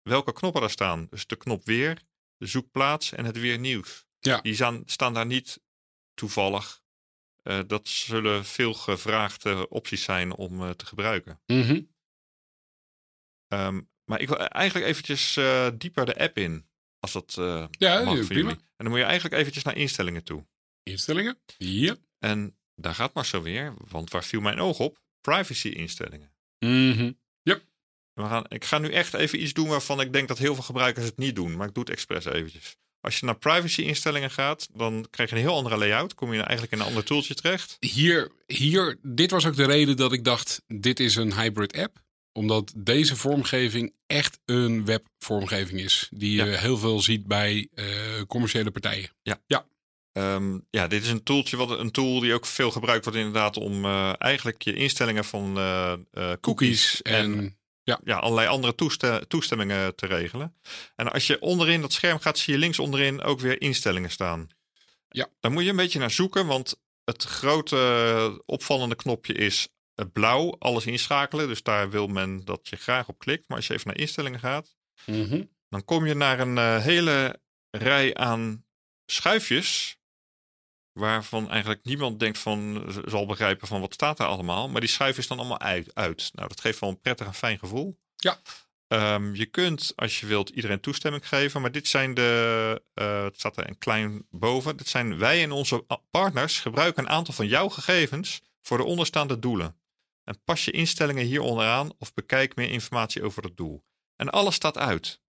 [0.02, 1.08] welke knoppen er staan.
[1.10, 2.02] Dus de knop weer,
[2.42, 4.06] de zoekplaats en het weer nieuws.
[4.20, 4.42] Ja.
[4.42, 5.62] Die staan, staan daar niet
[6.14, 6.82] toevallig.
[7.44, 11.42] Uh, dat zullen veel gevraagde opties zijn om uh, te gebruiken.
[11.46, 11.90] Mm
[13.48, 16.70] um, maar ik wil eigenlijk eventjes uh, dieper de app in.
[17.00, 17.34] Als dat
[17.72, 18.50] ja, mag prima.
[18.50, 20.48] En dan moet je eigenlijk eventjes naar instellingen toe.
[20.84, 21.42] Instellingen?
[21.58, 21.96] Ja.
[22.20, 23.74] En daar gaat maar zo weer.
[23.78, 25.02] Want waar viel mijn oog op?
[25.22, 26.34] Privacy instellingen.
[26.60, 27.20] Mm
[28.14, 30.64] we gaan, ik ga nu echt even iets doen waarvan ik denk dat heel veel
[30.64, 31.56] gebruikers het niet doen.
[31.56, 32.76] Maar ik doe het expres eventjes.
[33.02, 36.16] Als je naar privacy instellingen gaat, dan krijg je een heel andere layout.
[36.16, 37.78] Kom je eigenlijk in een ander tooltje terecht.
[37.80, 42.00] Hier, hier, dit was ook de reden dat ik dacht, dit is een hybrid app.
[42.34, 46.08] Omdat deze vormgeving echt een webvormgeving is.
[46.12, 47.86] Die je heel veel ziet bij uh,
[48.28, 49.10] commerciële partijen.
[49.22, 49.42] Ja.
[49.46, 49.66] Ja.
[50.14, 53.58] Um, ja, dit is een tooltje, wat, een tool die ook veel gebruikt wordt inderdaad
[53.58, 58.00] om uh, eigenlijk je instellingen van uh, cookies, cookies en, en ja.
[58.04, 58.76] ja, allerlei andere
[59.28, 60.56] toestemmingen te regelen.
[60.96, 64.48] En als je onderin dat scherm gaat, zie je links onderin ook weer instellingen staan.
[65.10, 65.28] Ja.
[65.40, 69.68] Daar moet je een beetje naar zoeken, want het grote opvallende knopje is
[70.14, 71.48] blauw, alles inschakelen.
[71.48, 73.44] Dus daar wil men dat je graag op klikt.
[73.48, 75.44] Maar als je even naar instellingen gaat, mhm.
[75.70, 78.66] dan kom je naar een uh, hele rij aan
[79.06, 79.98] schuifjes
[80.94, 84.70] waarvan eigenlijk niemand denkt van zal begrijpen van wat staat er allemaal.
[84.70, 85.96] Maar die schuiven is dan allemaal uit.
[85.96, 86.30] uit.
[86.34, 88.00] Nou, dat geeft wel een prettig en fijn gevoel.
[88.16, 88.40] Ja.
[88.88, 91.62] Um, je kunt, als je wilt, iedereen toestemming geven.
[91.62, 94.78] Maar dit zijn de, uh, het staat er een klein boven.
[94.78, 99.40] Dit zijn wij en onze partners gebruiken een aantal van jouw gegevens voor de onderstaande
[99.40, 99.76] doelen.
[100.24, 103.84] En pas je instellingen hier onderaan of bekijk meer informatie over het doel.
[104.16, 105.22] En alles staat uit.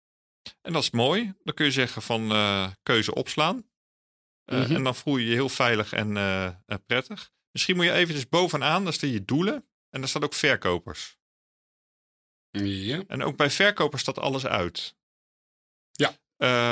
[0.63, 1.35] En dat is mooi.
[1.43, 3.70] Dan kun je zeggen van uh, keuze opslaan.
[4.53, 6.51] Uh, En dan voel je je heel veilig en uh,
[6.87, 7.31] prettig.
[7.51, 9.69] Misschien moet je eventjes bovenaan, daar staan je doelen.
[9.91, 11.19] En daar staat ook verkopers.
[12.51, 13.03] Ja.
[13.07, 14.97] En ook bij verkopers staat alles uit.
[15.93, 16.19] Ja.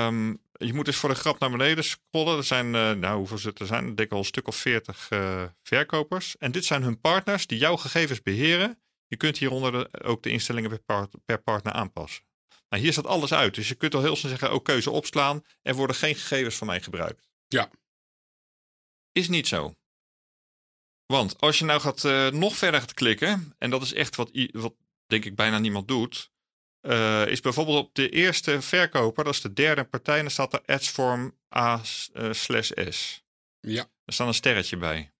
[0.07, 2.37] Um, je moet dus voor de grap naar beneden scrollen.
[2.37, 3.88] Er zijn, uh, nou hoeveel zitten er zijn?
[3.88, 5.09] Ik denk al een stuk of veertig
[5.62, 6.37] verkopers.
[6.37, 8.83] En dit zijn hun partners die jouw gegevens beheren.
[9.07, 12.25] Je kunt hieronder de, ook de instellingen per, part, per partner aanpassen.
[12.69, 13.55] Nou, hier staat alles uit.
[13.55, 15.45] Dus je kunt al heel snel zeggen, ook keuze opslaan.
[15.62, 17.28] Er worden geen gegevens van mij gebruikt.
[17.48, 17.70] Ja.
[19.12, 19.76] Is niet zo.
[21.06, 24.30] Want als je nou gaat uh, nog verder gaat klikken, en dat is echt wat,
[24.52, 24.74] wat
[25.06, 26.30] denk ik bijna niemand doet,
[26.80, 30.62] uh, is bijvoorbeeld op de eerste verkoper, dat is de derde partij, dan staat er
[30.64, 31.82] adsform A
[32.14, 33.24] uh, slash S.
[33.61, 33.90] Ja.
[34.04, 35.12] Er staat een sterretje bij.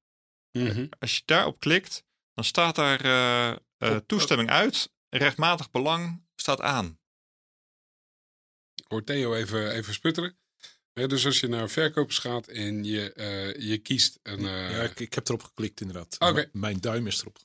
[0.53, 0.89] Mm -hmm.
[0.99, 3.61] Als je daarop klikt, dan staat daar
[4.07, 7.01] toestemming uit, rechtmatig belang staat aan.
[8.75, 10.39] Ik hoor Theo even, even sputteren
[11.07, 14.41] dus als je naar verkopers gaat en je, uh, je kiest een.
[14.41, 14.71] Uh...
[14.71, 16.17] Ja, ik, ik, heb erop geklikt inderdaad.
[16.19, 16.49] Okay.
[16.53, 17.39] Mijn duim is erop.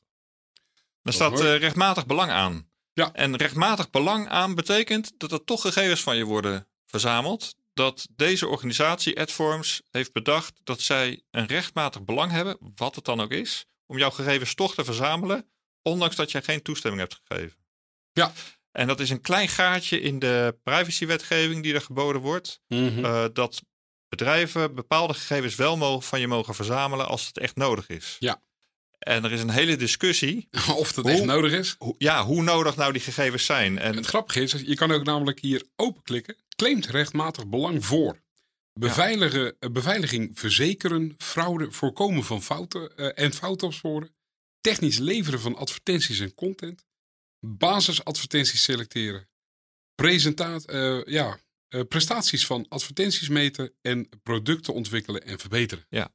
[1.03, 2.69] Er staat uh, rechtmatig belang aan.
[2.93, 3.13] Ja.
[3.13, 7.55] En rechtmatig belang aan betekent dat er toch gegevens van je worden verzameld.
[7.73, 13.21] Dat deze organisatie, AdForms, heeft bedacht dat zij een rechtmatig belang hebben, wat het dan
[13.21, 15.49] ook is, om jouw gegevens toch te verzamelen,
[15.81, 17.57] ondanks dat jij geen toestemming hebt gegeven.
[18.11, 18.33] Ja.
[18.73, 22.61] En dat is een klein gaatje in de privacywetgeving die er geboden wordt.
[22.67, 23.61] Mm uh, dat
[24.09, 28.15] bedrijven bepaalde gegevens wel mogen, van je mogen verzamelen als het echt nodig is.
[28.19, 28.41] Ja.
[28.99, 30.47] En er is een hele discussie.
[30.75, 31.75] Of dat hoe, echt nodig is?
[31.77, 33.79] Hoe, ja, hoe nodig nou die gegevens zijn.
[33.79, 36.35] En het grappige is, je kan ook namelijk hier openklikken.
[36.55, 38.21] Claimt rechtmatig belang voor.
[38.73, 39.69] Beveiligen, ja.
[39.69, 44.15] Beveiliging verzekeren, fraude, voorkomen van fouten uh, en fouten opsporen.
[44.61, 46.85] Technisch leveren van advertenties en content
[47.45, 49.29] basisadvertenties selecteren,
[49.95, 55.85] presentaat, uh, ja, uh, prestaties van advertenties meten en producten ontwikkelen en verbeteren.
[55.89, 56.13] Ja.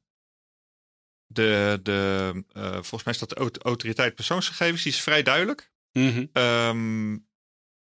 [1.25, 5.71] De, de, uh, volgens mij staat de autoriteit persoonsgegevens, die is vrij duidelijk.
[5.91, 6.43] Mm -hmm.
[6.43, 7.27] um,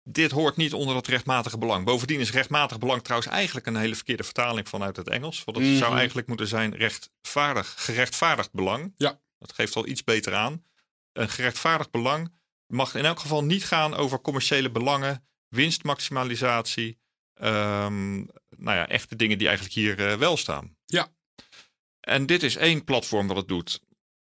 [0.03, 1.85] dit hoort niet onder dat rechtmatige belang.
[1.85, 5.45] Bovendien is rechtmatig belang trouwens eigenlijk een hele verkeerde vertaling vanuit het Engels.
[5.45, 5.83] Want het mm -hmm.
[5.83, 8.95] zou eigenlijk moeten zijn rechtvaardig, gerechtvaardigd belang.
[8.97, 9.21] Ja.
[9.39, 10.65] Dat geeft al iets beter aan.
[11.13, 12.33] Een gerechtvaardigd belang
[12.69, 16.99] mag in elk geval niet gaan over commerciële belangen, winstmaximalisatie.
[17.43, 20.77] Um, nou ja, echte dingen die eigenlijk hier wel staan.
[20.85, 21.09] Ja.
[22.01, 23.81] En dit is één platform wat het doet.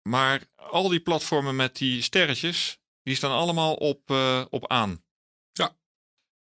[0.10, 5.04] Maar al die platformen met die sterretjes, die staan allemaal op, uh, op aan.
[5.52, 5.78] Ja.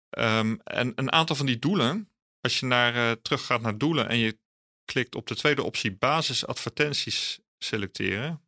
[0.09, 2.09] Um, en een aantal van die doelen,
[2.41, 4.39] als je naar, uh, terug gaat naar doelen en je
[4.85, 8.41] klikt op de tweede optie basisadvertenties selecteren.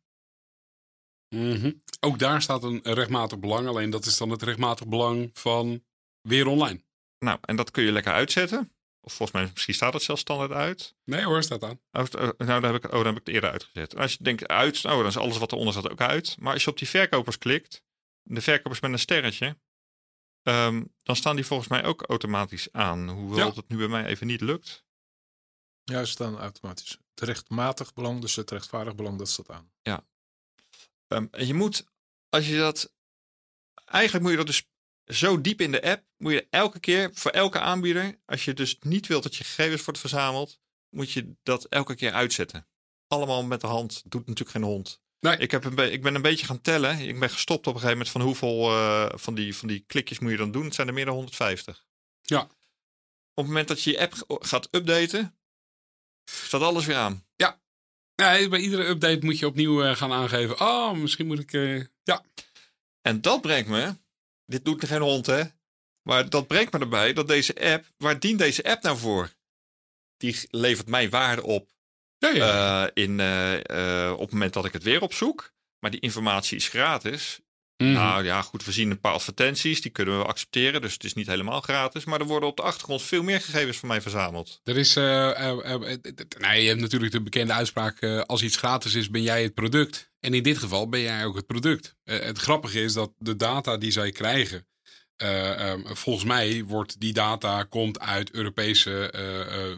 [1.28, 1.82] Mm -hmm.
[2.00, 5.84] Ook daar staat een rechtmatig belang, alleen dat is dan het rechtmatig belang van
[6.20, 6.80] weer online.
[7.18, 8.70] Nou, en dat kun je lekker uitzetten.
[9.00, 10.94] Of volgens mij, misschien staat het zelfs standaard uit.
[11.04, 11.80] Nee hoor, staat aan.
[11.92, 13.94] Oh, oh nou, dan heb, ik, oh, dan heb ik het eerder uitgezet.
[13.94, 16.36] En als je denkt uit, oh, dan is alles wat eronder staat ook uit.
[16.38, 17.82] Maar als je op die verkopers klikt,
[18.22, 19.56] de verkopers met een sterretje,
[20.42, 23.08] um, dan staan die volgens mij ook automatisch aan.
[23.08, 23.54] Hoewel ja.
[23.54, 24.84] dat nu bij mij even niet lukt.
[25.84, 26.98] Ja, ze staan automatisch.
[27.14, 29.70] Het rechtmatig belang, dus het rechtvaardig belang, dat staat aan.
[29.82, 30.04] Ja.
[31.08, 31.86] Um, en je moet,
[32.28, 32.92] als je dat,
[33.84, 34.68] eigenlijk moet je dat dus
[35.06, 38.76] zo diep in de app moet je elke keer voor elke aanbieder, als je dus
[38.80, 42.66] niet wilt dat je gegevens wordt verzameld, moet je dat elke keer uitzetten.
[43.06, 44.02] Allemaal met de hand.
[44.04, 45.00] Doet natuurlijk geen hond.
[45.20, 45.36] Nee.
[45.36, 46.98] Ik, heb een ik ben een beetje gaan tellen.
[46.98, 50.18] Ik ben gestopt op een gegeven moment van hoeveel uh, van, die, van die klikjes
[50.18, 50.64] moet je dan doen.
[50.64, 51.86] Het zijn er meer dan 150.
[52.22, 52.40] Ja.
[52.40, 55.38] Op het moment dat je je app gaat updaten,
[56.24, 57.26] staat alles weer aan.
[57.36, 57.60] Ja.
[58.16, 60.60] Ja bij iedere update moet je opnieuw uh, gaan aangeven.
[60.60, 61.52] Oh, misschien moet ik.
[61.52, 62.24] Uh, ja.
[63.00, 63.94] En dat brengt me
[64.46, 65.42] dit doet geen hond, hè?
[66.02, 69.30] Maar dat brengt me erbij dat deze app, waar dient deze app nou voor?
[70.16, 71.74] Die levert mij waarde op
[72.18, 72.84] ja, ja.
[72.84, 75.54] Uh, in, uh, op het moment dat ik het weer opzoek.
[75.78, 77.40] Maar die informatie is gratis.
[77.76, 77.92] Mm.
[77.92, 80.80] Nou ja, goed, we zien een paar advertenties, die kunnen we accepteren.
[80.80, 82.04] Dus het is niet helemaal gratis.
[82.04, 84.60] Maar er worden op de achtergrond veel meer gegevens van mij verzameld.
[84.64, 85.04] Er is, uh,
[86.38, 90.10] nou, je hebt natuurlijk de bekende uitspraak: als iets gratis is, ben jij het product.
[90.20, 91.96] En in dit geval ben jij ook het product.
[92.04, 94.66] het grappige is dat de data die zij krijgen,
[95.16, 99.12] um, volgens mij wordt die data komt uit Europese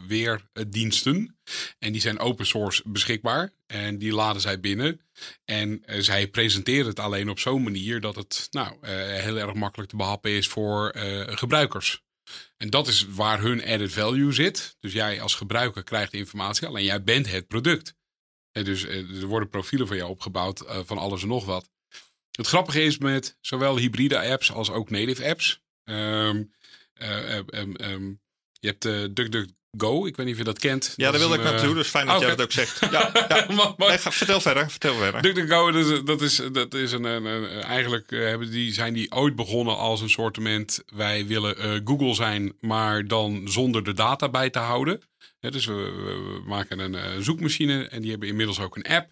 [0.07, 1.37] weerdiensten.
[1.79, 3.51] En die zijn open source beschikbaar.
[3.67, 5.01] En die laden zij binnen.
[5.45, 9.95] En zij presenteren het alleen op zo'n manier dat het nou, heel erg makkelijk te
[9.95, 10.91] behappen is voor
[11.27, 12.03] gebruikers.
[12.57, 14.75] En dat is waar hun added value zit.
[14.79, 17.95] Dus jij als gebruiker krijgt informatie, alleen jij bent het product.
[18.51, 21.69] En dus er worden profielen van jou opgebouwd van alles en nog wat.
[22.39, 25.61] Het grappige is met zowel hybride apps als ook native apps.
[25.85, 26.51] Uh, um,
[27.81, 28.21] um,
[28.59, 29.05] je hebt uh,
[29.71, 30.93] DuckDuckGo, ik weet niet of je dat kent.
[30.95, 32.79] Ja, daar wilde ik naartoe, dus fijn dat oh, jij dat ook zegt.
[32.91, 33.45] Ja, ja.
[33.55, 35.21] maar, maar, nee, ga, vertel verder, vertel verder.
[35.21, 39.11] DuckDuckGo, dat is, dat is, dat is een, een, een, eigenlijk hebben die, zijn die
[39.11, 44.29] ooit begonnen als een sortiment, wij willen uh, Google zijn, maar dan zonder de data
[44.29, 45.01] bij te houden.
[45.39, 49.11] Ja, dus we, we, maken een uh, zoekmachine en die hebben inmiddels ook een app.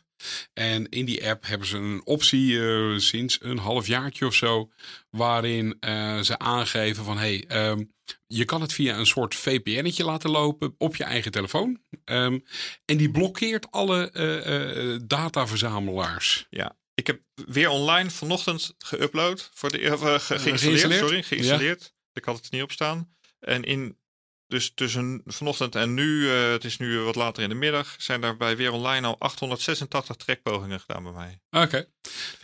[0.54, 4.72] En in die app hebben ze een optie uh, sinds een halfjaartje of zo,
[5.10, 7.96] waarin uh, ze aangeven van hey, um,
[8.28, 11.82] je kan het via een soort VPN'tje laten lopen op je eigen telefoon.
[12.06, 12.44] Um,
[12.86, 16.48] en die blokkeert alle uh, dataverzamelaars.
[16.50, 21.82] Ja, ik heb weer online vanochtend geüpload, voor de, ge, geïnstalleerd, geïnstalleerd, sorry, geïnstalleerd.
[21.82, 21.90] Ja.
[22.14, 23.16] Ik had het niet op staan.
[23.40, 23.98] En in
[24.48, 28.22] dus tussen vanochtend en nu, uh, het is nu wat later in de middag, zijn
[28.22, 31.40] daar bij Weer Online al 886 trekpogingen gedaan bij mij.
[31.50, 31.64] Oké.
[31.66, 31.88] Okay.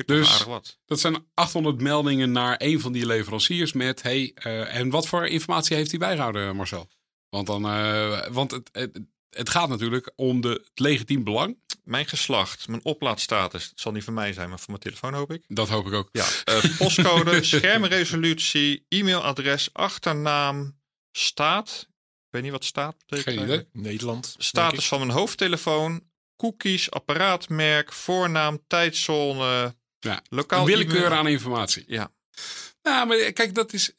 [0.06, 0.80] Dus wat.
[0.86, 5.28] dat zijn 800 meldingen naar een van die leveranciers met, hey, uh, en wat voor
[5.28, 6.90] informatie heeft hij bijgehouden, Marcel?
[7.30, 11.58] Want, dan, uh, want het, het, het, gaat natuurlijk om de, het legitiem belang.
[11.84, 15.32] Mijn geslacht, mijn oplaadstatus, het zal niet van mij zijn, maar van mijn telefoon hoop
[15.32, 15.44] ik.
[15.48, 16.10] Dat hoop ik ook.
[16.12, 16.26] Ja,
[16.78, 20.80] postcode, schermresolutie, e-mailadres, achternaam,
[21.12, 21.88] staat
[22.34, 23.36] weet niet wat staat betekent.
[23.36, 23.68] Geen idee.
[23.72, 24.36] Nederland.
[24.38, 26.04] Status van mijn hoofdtelefoon,
[26.38, 30.66] cookies, apparaatmerk, voornaam, tijdzone, ja, lokaal.
[30.66, 31.84] willekeur aan informatie.
[31.88, 32.12] Ja.
[32.82, 33.92] Nou, maar kijk, dat is.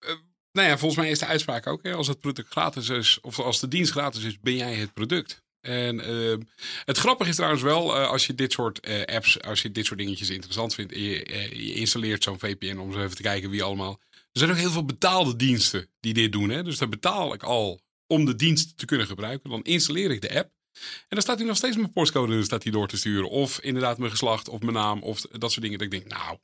[0.00, 0.10] Uh,
[0.52, 3.38] nou ja, volgens mij is de uitspraak ook: hè, als het product gratis is, of
[3.38, 5.42] als de dienst gratis is, ben jij het product.
[5.60, 6.36] En uh,
[6.84, 9.86] het grappige is trouwens wel, uh, als je dit soort uh, apps, als je dit
[9.86, 11.12] soort dingetjes interessant vindt, en je,
[11.52, 14.00] je installeert zo'n VPN om eens even te kijken wie allemaal
[14.32, 16.48] er zijn ook heel veel betaalde diensten die dit doen.
[16.48, 16.62] Hè?
[16.62, 19.50] Dus daar betaal ik al om de dienst te kunnen gebruiken.
[19.50, 20.50] Dan installeer ik de app.
[20.72, 23.30] En dan staat hij nog steeds mijn postcode staat hij door te sturen.
[23.30, 25.78] Of inderdaad mijn geslacht of mijn naam of dat soort dingen.
[25.78, 26.38] Dat ik denk, nou,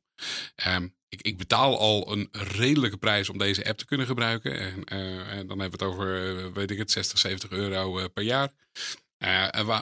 [0.66, 4.58] um, ik, ik, betaal al een redelijke prijs om deze app te kunnen gebruiken.
[4.58, 8.04] En, en dan hebben we het over, uh, weet ik het, 60, 70 euro uh,
[8.12, 8.52] per jaar.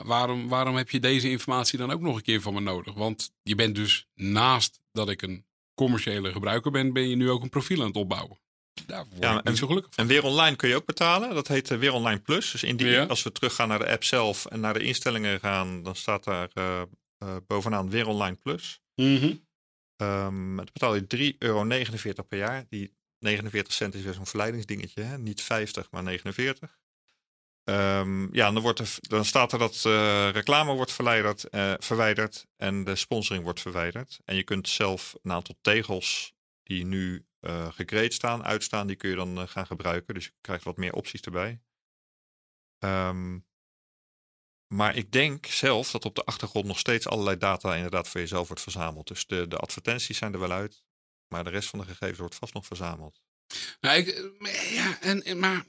[0.03, 2.93] waarom, waarom heb je deze informatie dan ook nog een keer van me nodig?
[2.93, 5.45] Want je bent dus naast dat ik een
[5.77, 8.37] commerciële gebruiker bent, ben je nu ook een profiel aan het opbouwen.
[8.85, 11.33] Daar word ja, en, niet zo gelukkig En weer online kun je ook betalen.
[11.33, 12.51] Dat heet uh, weer online plus.
[12.51, 15.83] Dus in die, als we teruggaan naar de app zelf en naar de instellingen gaan,
[15.83, 16.81] dan staat daar uh,
[17.23, 18.79] uh, bovenaan weer online plus.
[18.95, 19.45] Mm
[20.01, 21.63] Um, dan betaal je 3,49 euro
[22.27, 22.65] per jaar.
[22.69, 25.01] Die 49 cent is weer zo'n verleidingsdingetje.
[25.01, 25.17] Hè?
[25.17, 26.79] Niet 50, maar 49.
[27.69, 32.47] Um, ja, dan, wordt er, dan staat er dat uh, reclame wordt verwijderd, uh, verwijderd
[32.55, 34.19] en de sponsoring wordt verwijderd.
[34.25, 39.15] En je kunt zelf een aantal tegels die nu uh, staan, uitstaan, die kun je
[39.15, 40.13] dan gaan gebruiken.
[40.13, 41.61] Dus je krijgt wat meer opties erbij.
[42.79, 43.45] Um,
[44.73, 48.47] maar ik denk zelf dat op de achtergrond nog steeds allerlei data inderdaad voor jezelf
[48.47, 49.07] wordt verzameld.
[49.07, 50.83] Dus de, de advertenties zijn er wel uit,
[51.27, 53.21] maar de rest van de gegevens wordt vast nog verzameld.
[53.79, 54.31] Nou, ik,
[54.69, 55.65] ja, en, maar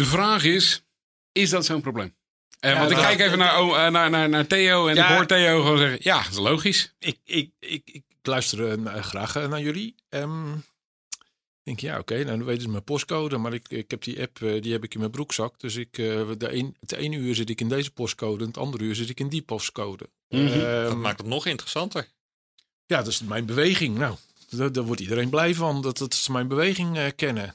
[0.00, 0.82] de vraag is,
[1.32, 2.14] is dat zo'n probleem?
[2.60, 5.62] Eh, want ik kijk even naar, oh, naar, naar, naar Theo en ik hoor Theo
[5.62, 6.94] gewoon zeggen, ja, dat is logisch.
[6.98, 9.94] Ik, ik, ik, ik luister uh, graag uh, naar jullie.
[10.08, 10.64] Um,
[11.62, 14.20] denk ja, oké, okay, nou, dan weten ze mijn postcode, maar ik, ik heb die
[14.20, 15.60] app, uh, die heb ik in mijn broekzak.
[15.60, 18.84] Dus ik, de een, het ene uur zit ik in deze postcode, en het andere
[18.84, 20.08] uur zit ik in die postcode.
[20.28, 20.60] Mm -hmm.
[20.60, 22.08] uh, dat maakt het nog interessanter.
[22.86, 23.98] Ja, dat is mijn beweging.
[23.98, 24.16] Nou,
[24.56, 27.54] daar, daar wordt iedereen blij van, dat, dat ze mijn beweging uh, kennen.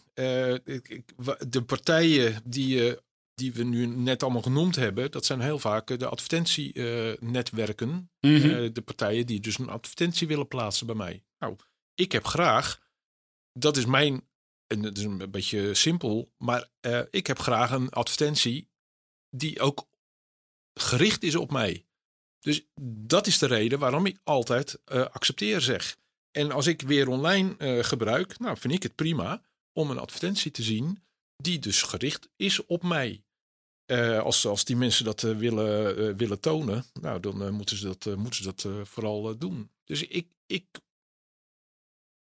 [0.63, 1.03] Ik, ik,
[1.51, 2.97] de partijen die,
[3.33, 7.89] die we nu net allemaal genoemd hebben, dat zijn heel vaak de advertentienetwerken.
[7.89, 8.73] Mm -hmm.
[8.73, 11.23] de partijen die dus een advertentie willen plaatsen bij mij.
[11.39, 11.55] Nou,
[11.95, 12.83] ik heb graag
[13.53, 14.27] dat is mijn,
[14.67, 16.67] en het is een beetje simpel, maar
[17.09, 18.69] ik heb graag een advertentie
[19.29, 19.87] die ook
[20.73, 21.85] gericht is op mij.
[22.39, 25.97] Dus dat is de reden waarom ik altijd uh, accepteer zeg.
[26.35, 29.41] En als ik weer online uh, gebruik, nou vind ik het prima
[29.73, 31.03] om een advertentie te zien
[31.35, 33.23] die dus gericht is op mij.
[34.21, 38.53] als, als die mensen dat willen, willen tonen, nou dan moeten ze dat, moeten ze
[38.53, 39.71] dat vooral doen.
[39.83, 40.65] Dus ik, ik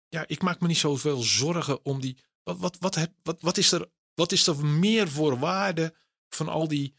[0.10, 2.18] ja, ik maak me niet zoveel zorgen om die.
[2.44, 5.96] Wat, wat, wat, wat, wat, is, er, wat is er meer voor waarde
[6.30, 6.96] van al die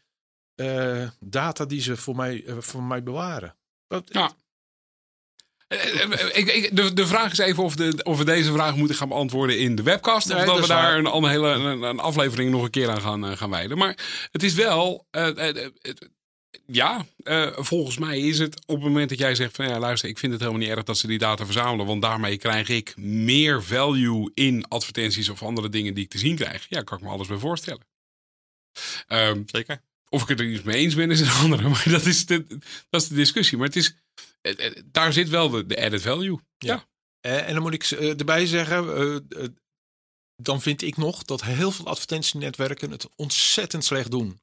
[1.19, 3.57] data die ze voor mij, voor mij bewaren?
[4.05, 4.35] Ja.
[6.33, 9.09] Ik, ik, de, de vraag is even of, de, of we deze vraag moeten gaan
[9.09, 10.27] beantwoorden in de webcast.
[10.27, 12.89] Nee, of dat, dat we daar een, een hele een, een, aflevering nog een keer
[12.89, 13.77] aan gaan, uh, gaan wijden.
[13.77, 13.97] Maar
[14.31, 15.05] het is wel
[16.67, 20.09] ja, uh, volgens mij is het op het moment dat jij zegt van ja, luister,
[20.09, 22.97] ik vind het helemaal niet erg dat ze die data verzamelen, want daarmee krijg ik
[22.97, 26.65] meer value in advertenties of andere dingen die ik te zien krijg.
[26.69, 27.85] Ja, kan ik me alles bij voorstellen.
[29.07, 29.81] Um, Zeker.
[30.09, 31.69] Of ik het er iets mee eens ben, is een andere.
[31.69, 32.45] Maar dat is de,
[32.89, 33.57] dat is de discussie.
[33.57, 33.95] Maar het is,
[34.41, 36.39] eh, eh, daar zit wel de, de added value.
[36.57, 36.85] Ja.
[37.21, 37.39] ja.
[37.39, 39.27] en dan moet ik erbij zeggen,
[40.35, 44.39] dan vind ik nog dat heel veel advertentienetwerken het ontzettend slecht doen.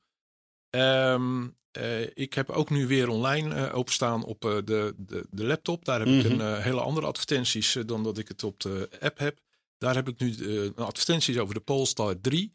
[0.76, 5.44] Um, uh, ik heb ook nu weer online uh, openstaan op uh, de, de, de,
[5.44, 5.84] laptop.
[5.84, 6.32] Daar heb mm -hmm.
[6.32, 9.38] ik een hele andere advertenties dan dat ik het op de app heb.
[9.78, 10.34] Daar heb ik nu
[10.76, 12.54] advertenties over de Polestar 3.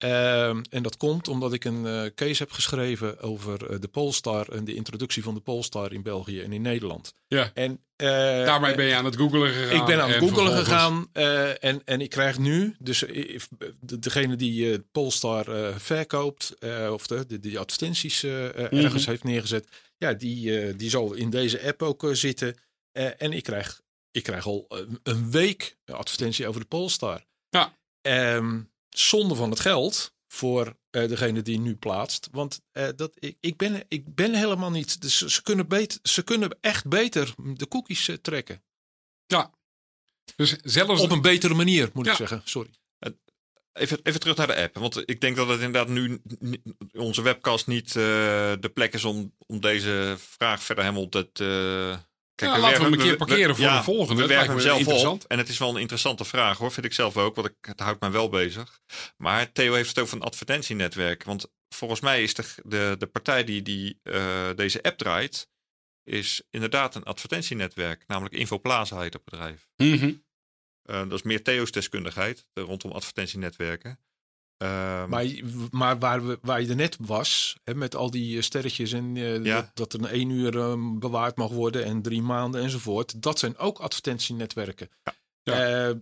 [0.00, 4.48] Ehm, en dat komt omdat ik een uh, case heb geschreven over uh, de Polestar
[4.48, 7.14] en de introductie van de Polestar in België en in Nederland.
[7.26, 7.50] Ja.
[7.54, 8.08] En uh,
[8.46, 9.76] daarmee ben je aan het googelen gegaan.
[9.76, 11.08] Ik ben aan het googelen gegaan
[11.60, 13.04] en, en ik krijg nu, dus
[13.80, 16.56] degene die Polestar verkoopt
[16.90, 19.04] of de, de, die advertenties ergens mm -hmm.
[19.04, 22.56] heeft neergezet, ja, die, die zal in deze app ook zitten.
[22.92, 24.66] en ik krijg, ik krijg al
[25.02, 27.24] een week advertentie over de Polestar.
[27.48, 27.74] Ja.
[28.36, 32.28] Um, zonde van het geld voor uh, degene die nu plaatst.
[32.30, 35.00] Want uh, dat, ik, ik, ben, ik ben helemaal niet.
[35.00, 38.62] Dus ze, kunnen beter, ze kunnen echt beter de cookies uh, trekken.
[39.26, 39.50] Ja.
[40.36, 42.10] Dus zelfs op een betere manier, moet ja.
[42.10, 42.40] ik zeggen.
[42.44, 42.70] Sorry.
[43.72, 44.76] Even, even terug naar de app.
[44.76, 46.22] Want ik denk dat het inderdaad nu
[46.92, 51.98] onze webcast niet de plek is om, om deze vraag verder helemaal te,
[52.40, 54.22] Kijk, ja, laten we hem een keer parkeren voor de volgende.
[54.22, 55.24] We werken hem zelf op.
[55.28, 57.34] En het is wel een interessante vraag hoor, vind ik zelf ook.
[57.34, 58.80] Want ik, het houdt mij wel bezig.
[59.16, 61.24] Maar Theo heeft het over een advertentienetwerk.
[61.24, 65.48] Want volgens mij is de, de, de partij die, die uh, deze app draait,
[66.04, 68.04] is inderdaad een advertentienetwerk.
[68.06, 69.68] Namelijk Infoplaza heet het bedrijf.
[69.76, 70.24] Mm -hmm.
[70.90, 73.98] uh, dat is meer Theo's deskundigheid rondom advertentienetwerken.
[74.62, 75.26] Um, maar,
[75.70, 79.14] maar waar, we, waar je er net was, hè, met al die eh, sterretjes en
[79.14, 79.54] uh, ja.
[79.54, 83.38] dat, dat er een één uur um, bewaard mag worden en drie maanden enzovoort, dat
[83.38, 84.88] zijn ook advertentienetwerken.
[85.04, 85.14] Ja.
[85.42, 85.88] Ja.
[85.88, 85.94] Uh,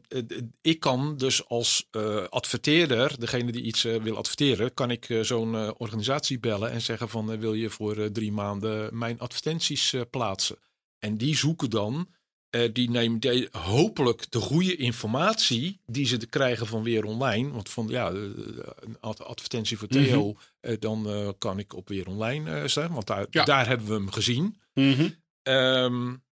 [0.60, 6.38] ik kan dus als uh, adverteerder, degene die iets wil adverteren, kan ik zo'n organisatie
[6.38, 10.58] bellen en zeggen van wil je voor drie maanden mijn advertenties plaatsen.
[10.98, 12.08] En die zoeken dan
[12.50, 17.50] uh, die neemt de, hopelijk de goede informatie die ze krijgen van weer online.
[17.50, 20.70] Want van ja, een advertentie voor Theo, mm -hmm.
[20.70, 22.92] uh, dan uh, kan ik op weer online staan.
[22.92, 23.44] Want daar, ja.
[23.44, 24.60] daar hebben we hem gezien.
[24.74, 25.14] Mm -hmm.
[25.42, 26.24] um,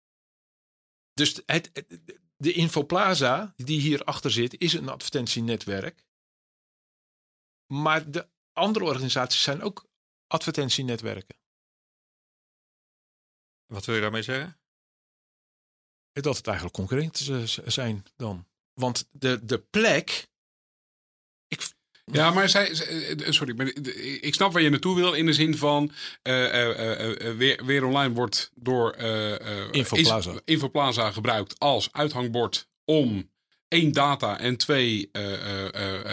[1.12, 6.04] dus het, het, de Infoplaza die hierachter zit, is een advertentienetwerk.
[7.66, 9.86] Maar de andere organisaties zijn ook
[10.26, 11.36] advertentienetwerken.
[13.66, 14.58] Wat wil je daarmee zeggen?
[16.22, 18.46] Dat het eigenlijk concurrenten zijn dan.
[18.74, 20.28] Want de, de plek.
[21.48, 21.68] Ik,
[22.04, 22.74] ja, maar zij,
[23.28, 23.66] sorry, maar
[24.20, 25.92] ik snap waar je naartoe wil in de zin van
[27.36, 28.96] weer, weer online wordt door
[29.70, 30.40] Infoplaza.
[30.44, 33.30] Infoplaza gebruikt als uithangbord om
[33.68, 35.10] één data en twee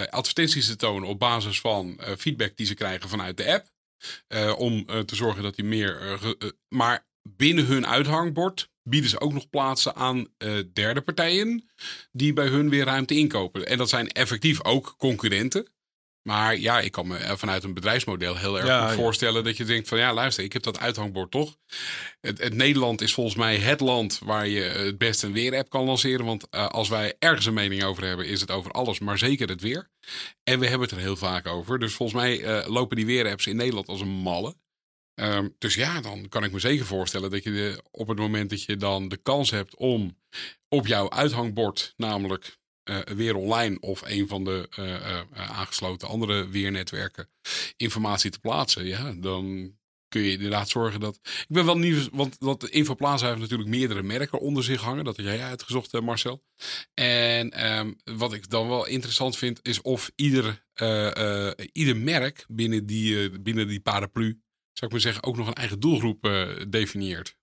[0.10, 3.72] advertenties te tonen op basis van feedback die ze krijgen vanuit de app.
[4.58, 6.20] om te zorgen dat die meer.
[6.68, 10.28] maar binnen hun uithangbord bieden ze ook nog plaatsen aan
[10.74, 11.70] derde partijen
[12.12, 13.68] die bij hun weer ruimte inkopen.
[13.68, 15.74] En dat zijn effectief ook concurrenten.
[16.24, 19.88] Maar ja, ik kan me vanuit een bedrijfsmodel heel erg goed voorstellen dat je denkt
[19.88, 21.58] van ja, luister, ik heb dat uithangbord toch.
[22.22, 25.86] Het, het, Nederland is volgens mij het land waar je het best een weer-app kan
[25.86, 26.26] lanceren.
[26.26, 29.50] Want uh, als wij ergens een mening over hebben, is het over alles, maar zeker
[29.50, 29.90] het weer.
[30.44, 31.80] En we hebben het er heel vaak over.
[31.80, 34.56] Dus volgens mij uh, lopen die weer-apps in Nederland als een malle.
[35.16, 38.64] Um, dus ja, dan kan ik me zeker voorstellen dat je op het moment dat
[38.64, 40.18] je dan de kans hebt om
[40.70, 42.58] op jouw uithangbord, namelijk
[42.90, 47.30] uh, weer online of een van de uh, uh, aangesloten andere weernetwerken
[47.78, 49.76] informatie te plaatsen, ja, dan
[50.08, 51.20] kun je inderdaad zorgen dat.
[51.24, 55.04] Ik ben wel nieuw, want dat Infoplaza heeft natuurlijk meerdere merken onder zich hangen.
[55.04, 56.44] Dat heb jij uitgezocht, Marcel.
[56.94, 60.66] En um, wat ik dan wel interessant vind, is of ieder,
[61.72, 64.42] ieder merk binnen die, binnen die paraplu,
[64.74, 66.30] zou ik maar zeggen, ook nog een eigen doelgroep
[66.68, 67.36] definieert.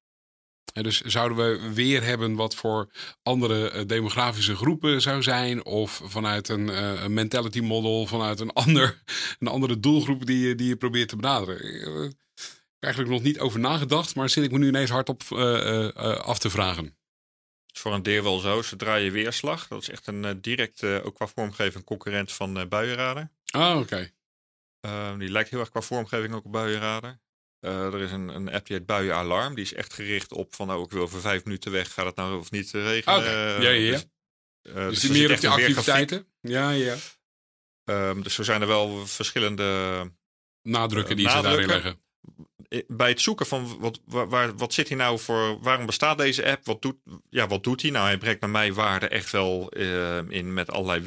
[0.73, 2.91] En dus zouden we weer hebben wat voor
[3.23, 5.65] andere uh, demografische groepen zou zijn?
[5.65, 9.03] Of vanuit een, uh, een mentality model, vanuit een, ander,
[9.39, 11.65] een andere doelgroep die, je, die je probeert te benaderen?
[11.65, 12.11] Uh,
[12.79, 15.23] eigenlijk nog niet over nagedacht, maar zit ik me nu ineens hardop
[16.23, 16.99] af te vragen.
[17.73, 18.63] Voor een deel wel zo.
[18.63, 23.33] Zodra je weerslag, dat is echt een direct, ook qua vormgeving, concurrent van buienraden.
[23.51, 23.81] Ah, oké.
[23.81, 24.13] Okay.
[25.19, 27.21] Die lijkt heel erg qua vormgeving ook op buienraden.
[27.61, 29.55] Uh, er is een, een app die heet Buienalarm.
[29.55, 31.93] Die is echt gericht op van nou, ik wil voor vijf minuten weg.
[31.93, 33.19] Gaat het nou of niet regenen?
[33.19, 33.57] Okay.
[33.57, 33.91] Uh, ja, ja, ja.
[33.93, 34.07] Dus,
[34.63, 36.27] uh, dus, dus meer op die activiteiten?
[36.41, 36.97] Ja, ja.
[37.85, 39.65] Um, dus zo zijn er wel verschillende
[40.63, 41.63] nadrukken die nadrukken.
[41.63, 42.97] ze daarin leggen.
[42.97, 46.67] Bij het zoeken van wat, waar, wat zit hier nou voor, waarom bestaat deze app?
[46.67, 46.97] Wat doet,
[47.31, 47.91] ja, wat doet hij?
[47.91, 49.69] Nou, hij brengt bij mij waarde echt wel
[50.29, 51.01] in met allerlei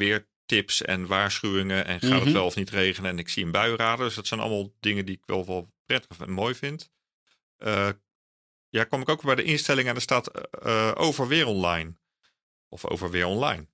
[0.46, 1.86] weertips en waarschuwingen.
[1.86, 2.26] En gaat mm -hmm.
[2.26, 3.12] het wel of niet regenen?
[3.12, 4.06] En ik zie een buienradar.
[4.06, 6.92] Dus dat zijn allemaal dingen die ik wel, wel prettig en mooi vind.
[7.60, 7.90] Uh,
[8.70, 11.94] ja, kom ik ook bij de instellingen en er staat uh, over weer online.
[12.70, 13.68] Of over weer online.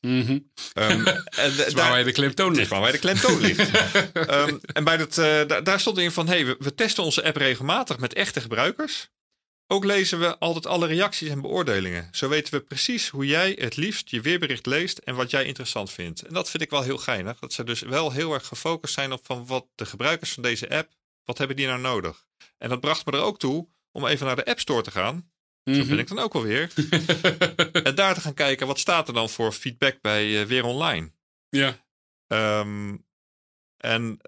[0.00, 0.50] Mm -hmm.
[0.74, 1.06] um,
[1.44, 2.70] en daar, waar wij de klemtoon ligt.
[2.70, 3.70] Waar wij de klemtoon ligt.
[4.30, 7.24] um, en bij dat, uh, daar, daar stond in van, hey, we, we, testen onze
[7.24, 9.10] app regelmatig met echte gebruikers.
[9.72, 12.08] Ook lezen we altijd alle reacties en beoordelingen.
[12.10, 15.90] Zo weten we precies hoe jij het liefst je weerbericht leest en wat jij interessant
[15.90, 16.22] vindt.
[16.22, 17.38] En dat vind ik wel heel geinig.
[17.38, 20.70] Dat ze dus wel heel erg gefocust zijn op van wat de gebruikers van deze
[20.70, 20.92] app
[21.24, 22.26] wat hebben die nou nodig?
[22.58, 25.14] En dat bracht me er ook toe om even naar de App Store te gaan.
[25.14, 25.24] Mm
[25.64, 25.74] -hmm.
[25.74, 25.98] Zo ben mhm.
[25.98, 26.72] ik dan ook alweer.
[27.88, 31.12] en daar te gaan kijken, wat staat er dan voor feedback bij uh, Weer Online?
[31.48, 31.78] Ja.
[32.60, 33.04] Um,
[33.76, 34.20] en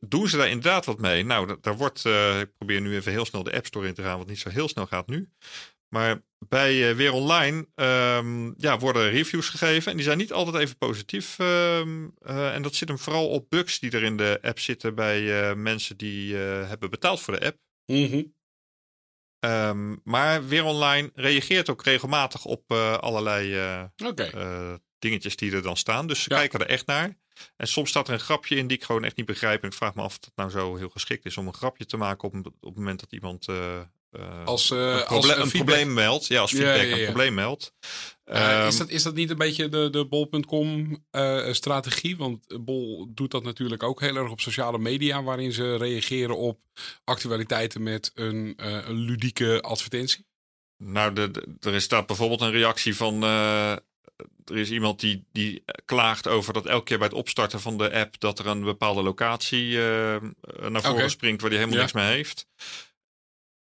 [0.00, 1.24] doen ze daar inderdaad wat mee?
[1.24, 4.02] Nou, daar wordt, uh, ik probeer nu even heel snel de App Store in te
[4.02, 5.28] gaan, wat niet zo heel snel gaat nu.
[5.88, 9.90] Maar bij uh, Weer Online um, ja, worden reviews gegeven.
[9.90, 11.38] En die zijn niet altijd even positief.
[11.38, 14.94] Um, uh, en dat zit hem vooral op bugs die er in de app zitten
[14.94, 17.58] bij mensen die hebben betaald voor de app.
[17.86, 18.34] Mm -hmm.
[19.50, 23.54] um, maar Weer Online reageert ook regelmatig op allerlei
[24.04, 24.78] okay.
[25.00, 26.06] Dingetjes die er dan staan.
[26.06, 26.36] Dus ze ja.
[26.36, 27.18] kijken er echt naar.
[27.56, 29.62] En soms staat er een grapje in die ik gewoon echt niet begrijp.
[29.62, 31.86] En ik vraag me af of het nou zo heel geschikt is om een grapje
[31.86, 33.80] te maken op, op het moment dat iemand uh,
[34.44, 36.26] als, uh, een, proble als een probleem meldt.
[36.26, 36.96] Ja, als feedback ja, ja, ja.
[36.96, 37.72] een probleem meldt.
[38.24, 40.98] Uh, um, is, dat, is dat niet een beetje de, de bol.com
[41.50, 42.16] strategie?
[42.16, 46.60] Want Bol doet dat natuurlijk ook heel erg op sociale media, waarin ze reageren op
[47.04, 50.28] actualiteiten met een, een ludieke advertentie.
[50.76, 53.22] Nou, de, de, er staat bijvoorbeeld een reactie van.
[54.44, 57.92] Er is iemand die, die klaagt over dat elke keer bij het opstarten van de
[57.92, 61.08] app dat er een bepaalde locatie naar voren okay.
[61.08, 62.46] springt waar die helemaal niks mee heeft.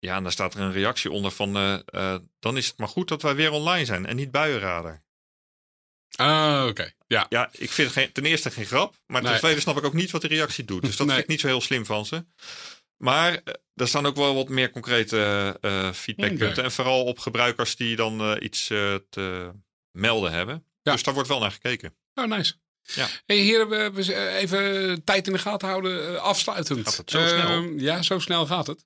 [0.01, 2.87] Ja, en daar staat er een reactie onder van, uh, uh, dan is het maar
[2.87, 5.03] goed dat wij weer online zijn en niet buienradar.
[6.15, 6.91] Ah, oké.
[7.07, 7.25] Ja.
[7.29, 10.11] ja, ik vind geen, ten eerste geen grap, maar ten tweede snap ik ook niet
[10.11, 10.81] wat de reactie doet.
[10.81, 11.15] Dus dat nee.
[11.15, 12.25] vind ik niet zo heel slim van ze.
[12.97, 15.57] Maar uh, er staan ook wel wat meer concrete
[15.93, 16.49] feedbackpunten.
[16.49, 16.63] Okay.
[16.63, 19.51] En vooral op gebruikers die dan iets te
[19.91, 20.65] melden hebben.
[20.81, 20.91] Ja.
[20.91, 21.95] Dus daar wordt wel naar gekeken.
[22.13, 22.53] Oh, nice.
[22.81, 23.07] Ja.
[23.25, 26.87] Hey, heren, we, we even tijd in de gaten houden, afsluitend.
[26.87, 27.47] Gaat het zo snel?
[27.47, 28.85] Ehm, ja, zo snel gaat het.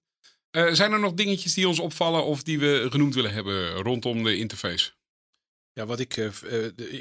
[0.51, 4.23] Uh, zijn er nog dingetjes die ons opvallen of die we genoemd willen hebben rondom
[4.23, 4.91] de interface?
[5.73, 6.25] Ja, wat ik, uh,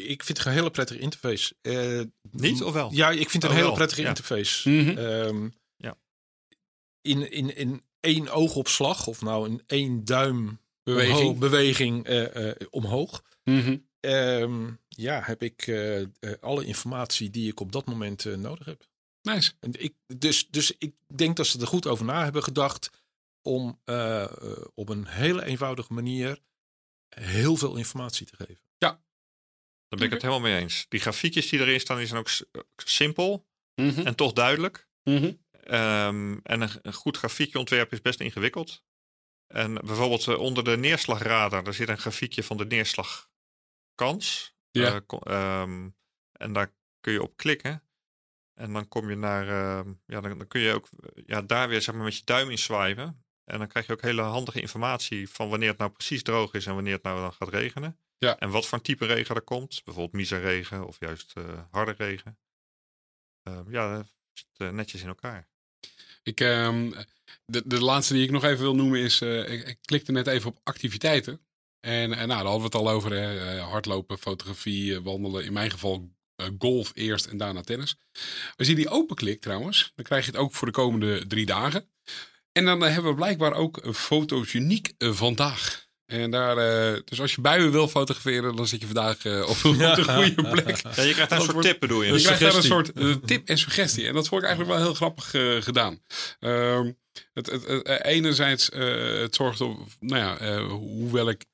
[0.08, 1.54] ik vind het een hele prettige interface.
[1.62, 2.00] Uh,
[2.30, 2.90] Niet of wel?
[2.92, 4.08] Ja, ik vind het oh, een hele prettige ja.
[4.08, 4.70] interface.
[4.70, 4.98] Mm -hmm.
[4.98, 5.96] um, ja.
[7.00, 12.08] In, in, in één oogopslag, of nou in één duim beweging, beweging
[12.70, 13.22] omhoog.
[13.44, 13.76] Mhm.
[14.04, 15.72] Ehm, ja, heb ik
[16.40, 18.86] alle informatie die ik op dat moment nodig heb.
[19.22, 19.52] Nice.
[19.60, 22.90] En ik, dus, dus ik denk dat ze er goed over na hebben gedacht
[23.42, 23.80] om
[24.74, 26.38] op een hele eenvoudige manier
[27.08, 28.62] heel veel informatie te geven.
[28.78, 28.88] Ja,
[29.88, 30.86] daar ben ik het helemaal mee eens.
[30.88, 32.30] Die grafiekjes die erin staan, die zijn ook
[32.76, 34.06] simpel mhm.
[34.06, 34.88] en toch duidelijk.
[35.02, 35.32] Mhm.
[35.50, 38.82] Ehm, en een, een, goed grafiekje ontwerpen is best ingewikkeld.
[39.46, 42.66] En bijvoorbeeld onder de neerslagradar, daar zit een grafiekje van de
[43.96, 44.54] neerslagkans.
[44.70, 45.02] Ja.
[45.10, 45.96] Uh, um,
[46.32, 47.82] en daar kun je op klikken.
[48.54, 50.88] En dan kom je naar, uh, ja, dan, dan, kun je ook
[51.26, 53.24] ja, daar weer zeg maar, met je duim in swipen.
[53.44, 56.66] En dan krijg je ook hele handige informatie van wanneer het nou precies droog is
[56.66, 57.98] en wanneer het nou dan gaat regenen.
[58.18, 58.38] Ja.
[58.38, 59.80] En wat voor type regen er komt.
[59.84, 62.38] Bijvoorbeeld miseregen of juist uh, harde regen.
[63.48, 65.48] Uh, ja, dat zit netjes in elkaar.
[66.22, 66.92] Ik, ehm,
[67.44, 70.50] de, de laatste die ik nog even wil noemen is, ik, ik, klikte net even
[70.50, 71.40] op activiteiten.
[71.84, 73.12] En, en nou, daar hadden we het al over.
[73.12, 73.58] Hè.
[73.58, 75.44] hardlopen, fotografie, wandelen.
[75.44, 76.10] In mijn geval
[76.58, 77.96] golf eerst en daarna tennis.
[78.56, 81.88] Als je die openklikt trouwens, dan krijg je het ook voor de komende drie dagen.
[82.52, 85.86] En dan hebben we blijkbaar ook een fotogeniek vandaag.
[86.06, 86.56] En daar,
[86.94, 90.48] uh, dus als je buien wil fotograferen, dan zit je vandaag uh, op, de goede
[90.50, 90.76] plek.
[90.96, 92.12] Ja, je krijgt daar een soort tip, bedoel je?
[92.12, 94.06] Je krijgt daar een soort uh, tip en suggestie.
[94.06, 95.30] En dat vond ik eigenlijk wel heel grappig
[95.64, 96.02] gedaan.
[96.40, 96.92] Ehm,
[97.32, 98.70] het, het, het, enerzijds,
[99.20, 101.44] het zorgt op, nou ja, hoewel ik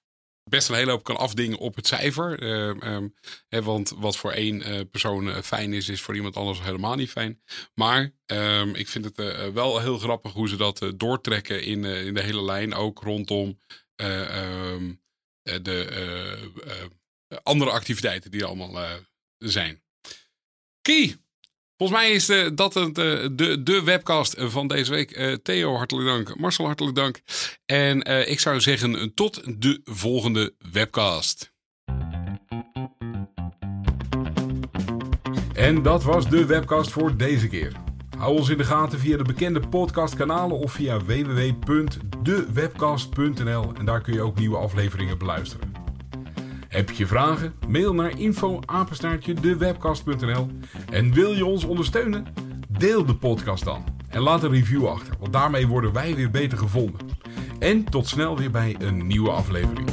[0.45, 2.43] best een hele hoop kan afdingen op het cijfer.
[2.83, 3.15] Um,
[3.49, 7.43] hè, want wat voor één persoon fijn is, is voor iemand anders helemaal niet fijn.
[7.75, 9.17] Maar um, ik vind het
[9.53, 12.75] wel heel grappig hoe ze dat doortrekken in, in de hele lijn.
[12.75, 13.61] Ook rondom
[15.43, 18.87] de andere activiteiten die er allemaal
[19.39, 19.83] zijn.
[20.83, 21.17] Key.
[21.81, 25.39] Volgens mij is de, dat de, de, de webcast van deze week.
[25.43, 26.39] Theo, hartelijk dank.
[26.39, 27.21] Marcel, hartelijk dank.
[27.67, 31.53] En ik zou zeggen tot de volgende webcast.
[35.53, 37.73] En dat was de webcast voor deze keer.
[38.19, 44.13] Hou ons in de gaten via de bekende podcastkanalen of via www.dewebcast.nl en daar kun
[44.13, 45.70] je ook nieuwe afleveringen beluisteren.
[46.71, 47.55] Heb je vragen?
[47.69, 50.49] Mail naar info@dewebcast.nl
[50.91, 52.27] en wil je ons ondersteunen?
[52.69, 56.59] Deel de podcast dan en laat een review achter, want daarmee worden wij weer beter
[56.59, 57.01] gevonden.
[57.59, 59.89] En tot snel weer bij een nieuwe aflevering.